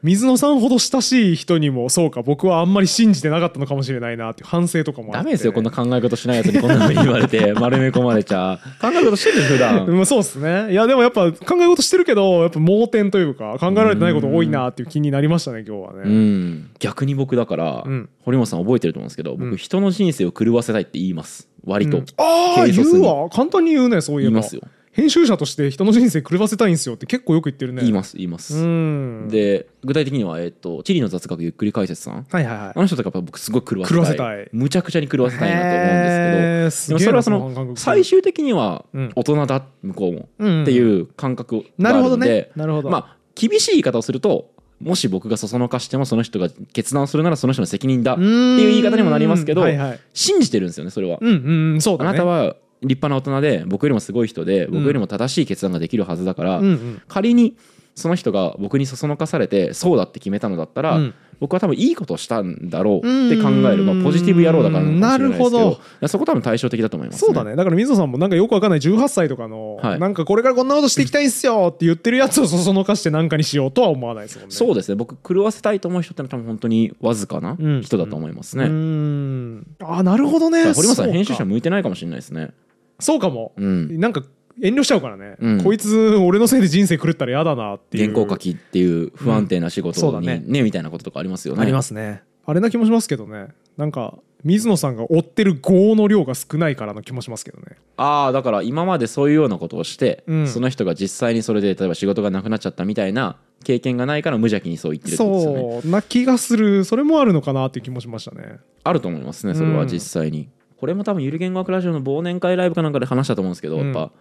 [0.02, 5.16] 水野さんほど親しい人にもそうか僕はあんまり信じてなかったのかもしれないなっていう反省とかもあって。
[5.18, 8.58] ダメですよこんな考え事しないやつにこんなふうに言われて丸め込まれちゃ。
[8.80, 9.86] 考え事してるよ普段。
[9.94, 10.72] まあそうですね。
[10.72, 16.70] いやでもやっぱ考え事してるけどやっぱ盲点というか考えられてないこと多いなっていう気になりましたね今日はうねん。
[16.78, 18.08] 逆に僕だから、うん。
[18.24, 19.56] 堀本さん覚えてると思うんですけど僕、うん。
[19.56, 21.48] 人の人生を狂わせたいって言います。
[21.64, 22.04] 割と、うん。
[22.16, 23.28] ああ言うわ。
[23.28, 24.30] 簡単に言うねそういえば。
[24.30, 27.82] 言いますよ編集者として人の人生狂わせたいんですよって結構よく言ってるね。
[27.82, 29.28] 言います言います、うん。
[29.30, 32.26] で具体的には、えっとチリの雑学ゆっくり解説さん。
[32.28, 32.72] はいはいはい。
[32.74, 33.96] あの人とか僕すごい狂わせたい。
[33.96, 34.48] 狂わせたい。
[34.52, 36.98] むちゃくちゃに狂わせたいなと思うんですけど。
[36.98, 42.50] でもそれはその最終的にはうん大人だ向こうもうんっていう感覚なるほどがあるのでね。
[42.56, 42.90] なるほど。
[42.90, 50.00] まあ厳しい言い方をするともし僕がそそのかしてもその人が決断するならその人の責任だっていう言い方にもなりますけどはいはい。
[50.14, 51.18] 信じてるんですよねそれは。
[51.20, 51.28] うん
[51.74, 52.04] うんそうね。
[52.04, 57.02] なたは立派な大人で僕よりもすごい人で僕よりも正しい決断ができるはずだから、うんうん。
[57.08, 57.56] 仮に
[57.94, 61.14] その人が僕にそそのかされてそうだって決めたのだったら、うん。
[61.40, 65.80] 僕は多分いいことをしたんだろうって考える、まあ、ポジティブ野郎だからなるほど。
[66.06, 67.56] そこ多分対照的だと思います、そうだね。
[67.56, 69.98] だから水野さんもなんかよくわかんない18歳とかの、はい。
[69.98, 74.54] なんかこれからこんなことしていきたいんすよって言ってるやつをそそのかしてなんかにしようとは思わないですもんね。
[74.54, 74.96] そうですね。
[74.96, 77.80] 僕狂わせたいと思う人ってのは多分本当にわずかなうん。
[77.82, 79.66] 人だと思いますうーね、ん。
[79.80, 80.74] あなるほどね。
[80.74, 82.50] 堀本さん編集者向いてないかもしれないですね
[83.00, 83.98] そうかも、うん。
[83.98, 84.22] なんか
[84.62, 85.64] 遠慮しちゃうからね、うん。
[85.64, 88.12] こいつ俺のせいで人生狂ったら嫌だなっていう。
[88.12, 90.42] 原稿書きっていう不安定な仕うん事にそうだね。
[90.46, 91.62] ねみたいなこととかありますよね。
[91.62, 92.22] ありますね。
[92.46, 93.48] あれな気もしますけどね。
[93.76, 97.76] なんか水野さんが追ってる業の量が少ないからの気もしますけどね。
[97.96, 100.44] ああだから今までそういうようなことをして、うん。
[100.44, 105.80] ねその人が実際にそれで例えば仕事がなくなっちゃったみたいな経験がないから無邪気にそう言ってるってことですよね。
[105.82, 105.90] そう。
[105.90, 106.84] な気がする。
[106.84, 108.58] それもあるのかなっていう気もしましたね。
[108.82, 109.88] あると思いますねそれはうん。
[109.88, 110.48] 実際に、
[110.80, 113.84] これも多分ゆる言語学ラジオの忘年会ライブかなんかで話したと思うんですけど、うん。
[113.84, 114.12] やっぱ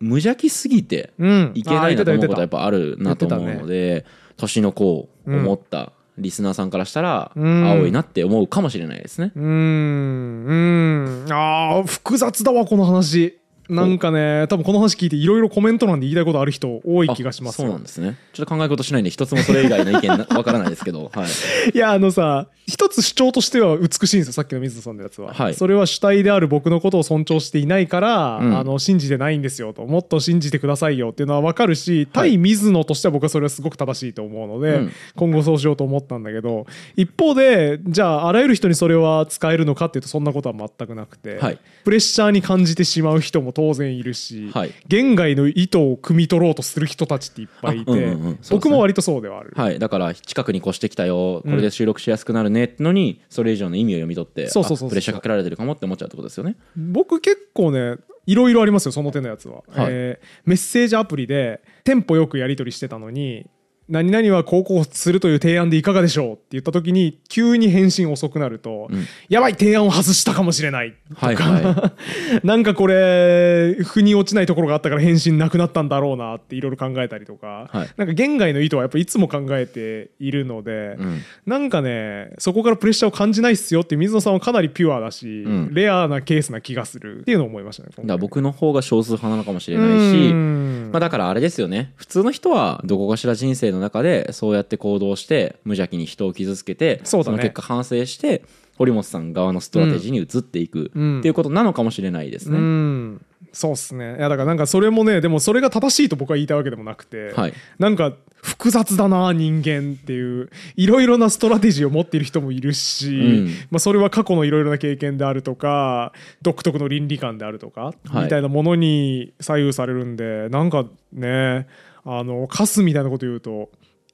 [0.00, 1.52] 無邪気すぎてうん。
[1.54, 4.06] いけないなと思うことはやっぱぱあるなと思うので、
[4.38, 7.68] 年の子を思ったリスナーさんからしたら、うん。
[7.68, 10.44] 青いなって思うかもしれないですね、うーん。
[10.46, 11.32] うーん。
[11.32, 13.38] あー複雑だわこの話
[13.68, 18.16] なんかね多分この話聞いていろいろコメント欄で言いたいことある人多い気がしますあそうよなんですね。
[18.32, 21.28] ちょっと考え事しないんで一つもそれ以外の意見なわからないですけど、 はい、
[21.74, 25.54] いやあのさ一つ主張としては美しいんですよさっきの水野さんのやつは、はい。
[25.54, 28.58] それは主体である僕のことを尊重していないから、うん。
[28.58, 34.92] あの信じてないんですよともっと信じてくださいよっていうのは分かるし対水野としては僕はそれはすごく正しいと思うので、うん。
[35.16, 41.58] 今後そうしようと思ったんだけど一方でじゃああらゆる人にそれは使えるのかっていうとそんなことは全くなくて、はい。
[41.84, 44.72] プレッシャーに感じてしまう人も当然いるし、はい。
[44.86, 48.38] 言外の意図を汲み取ろうとする人たちっていっぱいいて、あうんうんね。
[48.50, 49.52] 僕も割とそうではある。
[49.56, 51.42] はい、だから近くに越してきたよ。
[51.42, 54.88] これで収録しやすくなるねってのにそれ以上の意味を読み取ってそうそうそうそう。
[54.88, 56.54] あプレッシャーかけられてるかもって思っちゃうってことですよね。
[56.76, 57.96] 僕結構ね
[58.26, 59.86] いろいろありますよその手のやつは、はい。
[59.90, 63.50] えーメッセージアプリでテンポよくやり取りしてたのに
[63.88, 69.06] 何々はこうこうするという提案でいかがでしょうって言った時に急に返信遅くなると、うん。
[69.28, 71.92] やばい提案を外したかもしれないとか、はいは
[72.44, 77.88] なんかこれ腑に落ちないところがあったから返信なくなったんだろうなっていろいろ考えたりとか、はい。
[77.96, 81.20] なんか言外の意図はやっぱいつも考えているので、うん。
[81.46, 85.74] なんかねそこからプレッシャーを感じないっすよって水野さんはかなりピュアだし、うん。
[85.74, 87.88] レアなケースな気がするっていうのを思いましたね。
[88.04, 90.90] だ僕の方が少数派なのかもしれうないしん。
[90.92, 91.92] まあ、だからあれですよね。
[91.96, 97.36] 普通の人はどこかしら人生の中でそうやって行動して無邪気に人を傷つけてそうだね。
[97.36, 98.42] の結果反省して
[98.76, 101.18] 堀本さん側のストラテジーに移っていくうん。
[101.20, 102.58] っていうことなのかもしれないですうね。
[102.58, 103.20] ん。
[103.52, 104.16] そうっすね。
[104.18, 107.54] いやだからなんかそれもねでもそれが正しいと僕は言いたいわけでもなくて、はい。
[107.78, 113.46] なんか複雑だな人間っていういろいろなストラテジーを持っている人もいるし、うん。
[113.70, 116.12] まあ、それは過去のいろいろな経験であるとか
[116.42, 118.24] 独特の倫理観であるとか、はい。
[118.24, 121.66] みたいなものに左右されるんでなんかね
[122.10, 123.68] あのカスみたいなこと言うと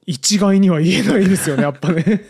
[0.05, 2.25] 一概には言えないですよね やっぱね。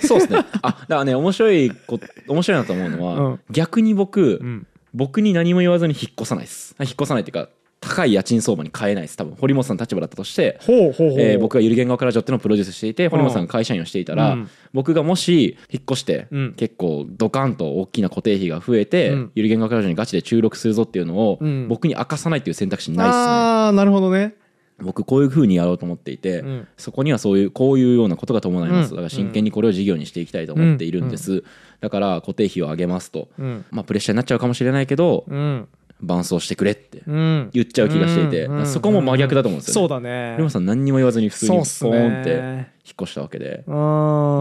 [0.00, 0.38] そうですね。
[0.62, 3.40] あだからね面白いこ面白いなと思うのは、うん。
[3.50, 4.66] 逆に僕、うん。
[4.94, 6.74] 僕に何も言わずに引っ越さないです。
[6.80, 7.50] 引っ越さないっていうか
[7.82, 9.16] 高い家賃相場に変えないです。
[9.16, 14.50] 多分堀本さんの立場だったとしてえー僕がゆる言語からジョってのをプロデュースしていて堀本さんが会社員をしていたら、うん。
[14.72, 16.52] 僕がもし引っ越して、うん。
[16.54, 19.32] 結構ドカンと大きな固定費が増えて、うん。
[19.34, 21.68] ゆる言語からジョにガチで注力するぞっていうのを、うん。
[21.68, 23.22] 僕に明かさないっていう選択肢ないですね。
[23.22, 24.34] ああなるほどね。
[24.78, 26.68] 僕こういう風にやろうと思っていて、うん。
[26.76, 28.96] そこにはそういうこういうようなことが伴います、うん。
[28.96, 31.44] だから真剣にこれを事業にしていきたいと思っているんです、
[31.80, 33.64] だから固定費を上げますと、うん。
[33.70, 35.68] まあプレッシャーになっちゃうかもしれないけど、うん
[36.02, 37.50] 伴走してくれってうん。
[37.52, 40.36] 言っちゃう気がしていて、うんそこも真逆だと思うんですよね、そうだね。
[40.36, 43.74] レモさん何にも言わずに普通にポーンって引っ越したわけで、意意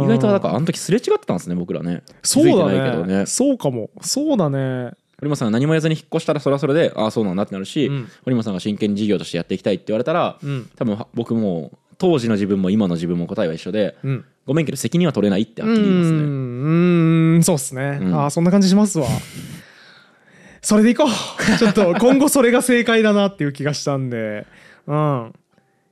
[0.08, 2.04] 外とだからあの時すれ違ってたんですね僕らね。
[2.24, 3.20] そうだね。
[3.20, 3.26] ね。
[3.26, 3.90] そうかも。
[4.02, 4.92] そうだね。
[5.20, 8.08] 堀本さんが何も言わずに引っ越したらそれはそれでああそうなんだってなるし、うん。
[8.24, 10.70] 堀本さんが真剣に事業としてやっていきたいって言われたら、うん。
[10.76, 14.26] 多分は僕も当時の自分も今の自分も答えは一緒でうん。
[14.48, 16.18] ごめんけど責任は取れないってはっきり言いますね。
[16.18, 16.22] う
[17.38, 18.16] んそうっすね、うん。
[18.16, 19.08] ああそんな感じしますわ
[20.62, 21.08] それでいこう。
[21.58, 24.46] ちょっと今後それが正解だなっていう気がしたんで。
[24.88, 25.34] うん。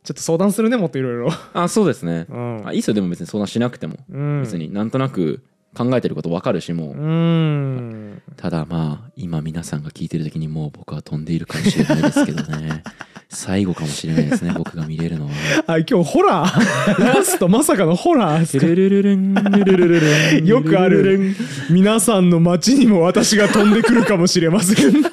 [0.04, 1.30] ちょっと相談するねもっといろいろ。
[1.54, 2.68] あそうですね、うん。
[2.68, 2.94] あいいっすよ。
[2.94, 4.42] でも別に相談しなくても、うん。
[4.44, 5.42] 別になんとなく
[5.76, 12.84] 考えてること分かるしもう、ただまあ今皆さんが聞いてる時にもう僕は飛んでいるかもしれないですけどね。
[13.32, 15.32] 最後かもしれないですね僕が見れるのは
[15.68, 17.04] あ今日ホラー？
[17.16, 21.36] ラストまさかのホラールルルルンルルルルルンよくある。
[21.70, 25.02] 皆さんの街にも私が飛んでくるかもしれません。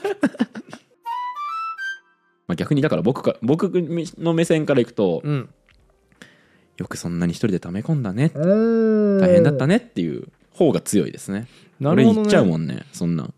[2.48, 3.70] まあ、逆にだから僕か僕
[4.18, 5.48] の目線からいくと、うん。
[6.78, 8.30] よくそんなに一人で溜め込んだね。
[8.34, 11.46] 大大変だったねっていう方が強いですね。
[11.80, 12.20] なるほどね。
[12.20, 13.34] 俺言っちゃうもんねそんなん。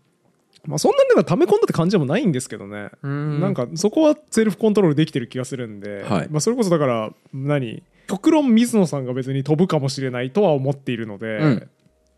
[0.65, 2.89] まあそんなになんか溜め込んだって感じでもないんですけどね。
[3.05, 3.39] ん。
[3.39, 6.27] なんかそこはセルフコントロールできてる気がするんで、はい。
[6.29, 7.83] まあ、それこそだから何？
[8.07, 11.69] 極論水野さんが別に飛ぶかもしれないとは思っているので、うん。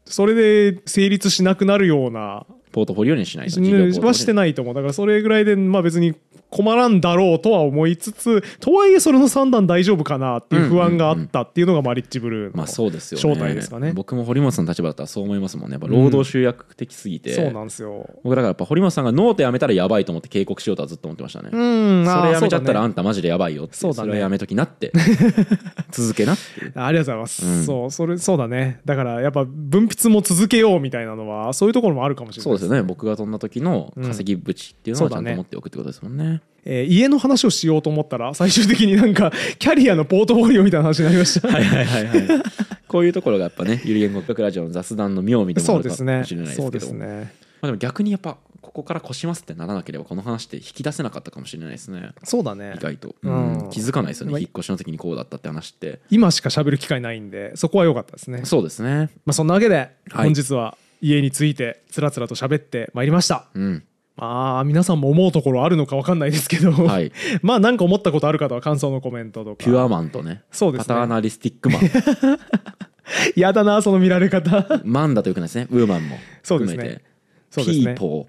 [0.06, 3.60] それで成立しなくなるようなポートフォリオにしないと
[4.06, 6.16] はしてないと思うだからそれぐらいでまあ別に
[6.52, 13.36] 困らんだろうとは思いつつとはいえそれの算段大丈夫かなっていう不安があったっていうのがマリッジブルーの、まあそうですよね。
[13.36, 13.94] 正体ですかね。
[13.94, 15.74] 僕も堀本さんの立場だったらそう思いますもんね。
[15.74, 18.06] やっぱ労働集約的すぎて、そうなんですよ。
[18.24, 23.76] 僕だからやっぱ堀本さんがノートやめたらやばいと思って警告しようとはずっと思ってましたね、うんそれやめちゃったらああんたマジでやばいよって。
[23.76, 24.10] そうだね。
[24.10, 24.92] れはやめときなって。
[25.92, 27.64] 続けなってありがとうございます、うん。
[27.64, 28.82] そうそれそうだね。
[28.84, 32.84] だからやっぱ文筆も続けようみたいなのはそういうところもあるかもしれないそうですよね。
[32.84, 41.48] 僕が飛んだ時の稼ぎ口っていうのはちゃんと持っておくってことですもんね,、えー家の話をしようと思ったら最終的に なんかキャリアのポートフォリオみたいな話になりました。
[41.50, 42.44] はいはいはいはい。
[42.88, 47.34] こういうところがやっぱねゆる言語学ラジオの雑談の妙味でもあるかもしれないですそうけどですね。
[47.62, 52.12] まあ、でも逆にやっぱここから越しますってならなければこの話って引き出せなかったかもしれないですね。
[52.24, 52.74] そうだね。
[52.78, 53.64] 意外と、うん。
[53.64, 53.70] うん。
[53.70, 56.00] 気づかないですよまあね引っ越しの時にこうだったって話って。
[56.10, 58.46] 今しか喋る機会ないんでそこは良かったですね。
[58.46, 59.10] そうですね。
[59.26, 60.26] まあそんなわけではい。
[60.26, 63.48] 本日は家についてつらつらと喋ってまいりました。
[63.54, 63.84] うん。
[64.16, 67.12] まあ皆さんも思うところあるのか分かんないですけど、はい。
[67.42, 69.66] まあなんか思ったことある方は感想のコメントとか。
[69.66, 70.44] ピュアマンとね。
[70.52, 70.86] そうですね。
[70.88, 71.82] パターナリスティックマン。
[73.36, 74.82] やだなその見られ方。
[74.86, 75.68] マンだとよくないですね。
[75.72, 76.78] ウーマンもそうですね。
[76.78, 77.11] 含めて
[77.52, 77.96] そうですね。
[77.96, 78.28] People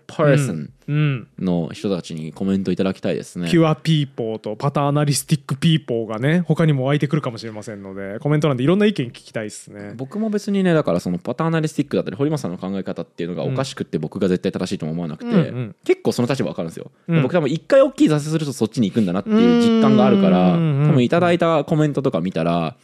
[1.38, 3.48] の人たちにコメントいただきたいですね。
[3.48, 9.92] ピュアピーポーとパターナリスティックピーポーがね他にも湧いてくるかもしれませんのでコメント欄でいろんな意見聞きたいですね。
[9.94, 15.34] 僕も別にねだからそのパターナリスティックだったり堀本さんの考え方っていうのがおかしくって僕が絶対正しいとも思わなくて、うん。
[15.34, 20.86] うん結構その立場分かるんですよ、うん僕多分一回大きい挫折するとそっちに行くんだなっていう実感があるからうん。
[20.88, 22.76] 多分いただいたコメントとか見たら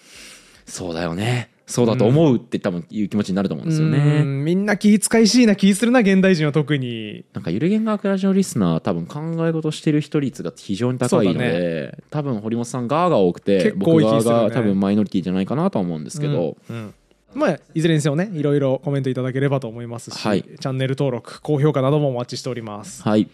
[0.66, 7.26] そうだよねそうだと思うって多分いう気持ちになると思うんですようねんみんな気遣いしいな気するな現代人は特に。
[7.34, 16.76] なんかゆる言語学ラジオリスナー多分考え事してる人率が非常に高いので、多分堀本さん側が多くて結構多僕側が多分マイノリティじゃないかなとは思うんですけど、うん。
[16.76, 16.94] うん。
[17.34, 20.42] まあいずれにせよねいろいろコメントいただければと思いますし、はい。
[20.42, 23.02] チャンネル登録高評価などもお待ちしております。
[23.02, 23.28] はい。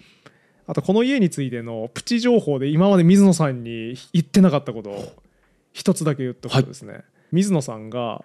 [0.67, 5.13] あとこの家についてのプチ情報で今まで水野さんに言ってなかったことを
[5.73, 7.03] 一つだけ言っとくとですね、
[7.35, 8.25] 水野さんが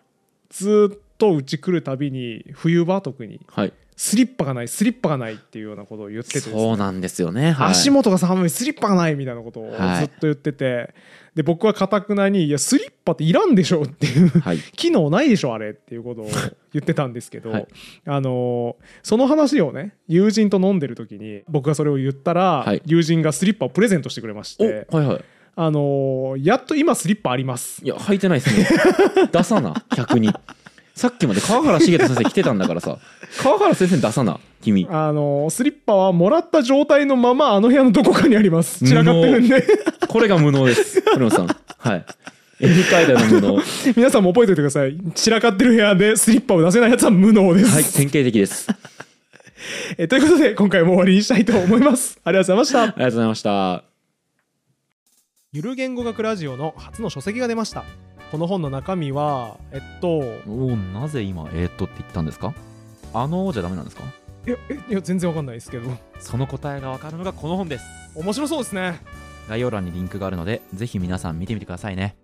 [0.49, 3.73] ずっとうち来るたびに冬場特にはい。
[3.97, 6.55] スリッパがないスリッパがないっていうようなことを言っててね。
[6.55, 10.05] そうなんですよね、はい、足元が寒いスリッパがないみたいなことをずはい。
[10.05, 10.93] っと言ってて、
[11.35, 14.59] で僕はかたくなに「いやスリッパっていらんでしょ」っていうはい。
[14.77, 16.29] 機能ないでしょあれっていうことを
[16.71, 17.67] 言ってたんですけど、はい。
[18.05, 22.81] あのーその話をね友人と飲んでる時に僕がそれを言ったら、はい。
[22.85, 25.23] 友人がスリッパをプレゼントしてくれましおて、はいはい
[25.61, 27.83] あのーやっと今スリッパあります。
[27.83, 28.65] いや履いてないですね。
[29.29, 30.31] 出さな逆に。
[30.95, 32.97] さっきまで川原茂人先生来てたんだからさ。
[33.43, 34.87] 川原先生出さな君。
[34.89, 38.85] あのースリッパはもらった状態のままあの部屋のどこかにあります。
[38.85, 39.67] 散らかってるんで。
[40.07, 41.01] これが無能です。
[41.01, 41.47] 古野さん。
[41.77, 42.05] はい。
[42.61, 43.55] エフ階段の無能。
[43.55, 43.63] は
[43.97, 44.97] 皆さんも覚えておいてください。
[45.13, 48.67] 散らかってる部屋でスリッパを出せないやつは無能です、い典型的です。
[48.69, 48.77] あ
[49.97, 52.17] えということで今回も終わりにしたいと思います。
[52.23, 52.97] ありがとうございました。
[52.97, 53.88] りがとうございました
[55.51, 57.83] ゆる言語学ラジオの初の書籍が出ました。
[58.31, 62.53] この本の中身はえっとおおなぜ今えー、っとって言ったんですか？
[63.15, 64.03] あのーじゃダメなんですか？
[64.45, 65.89] いやえいや全然わかんないですけど。
[66.19, 67.85] その答えがわかるのがこの本です。
[68.15, 69.01] 面白そうですね。
[69.47, 72.15] 概要欄にリンクがあるのでぜひ皆さん見てみてくださいね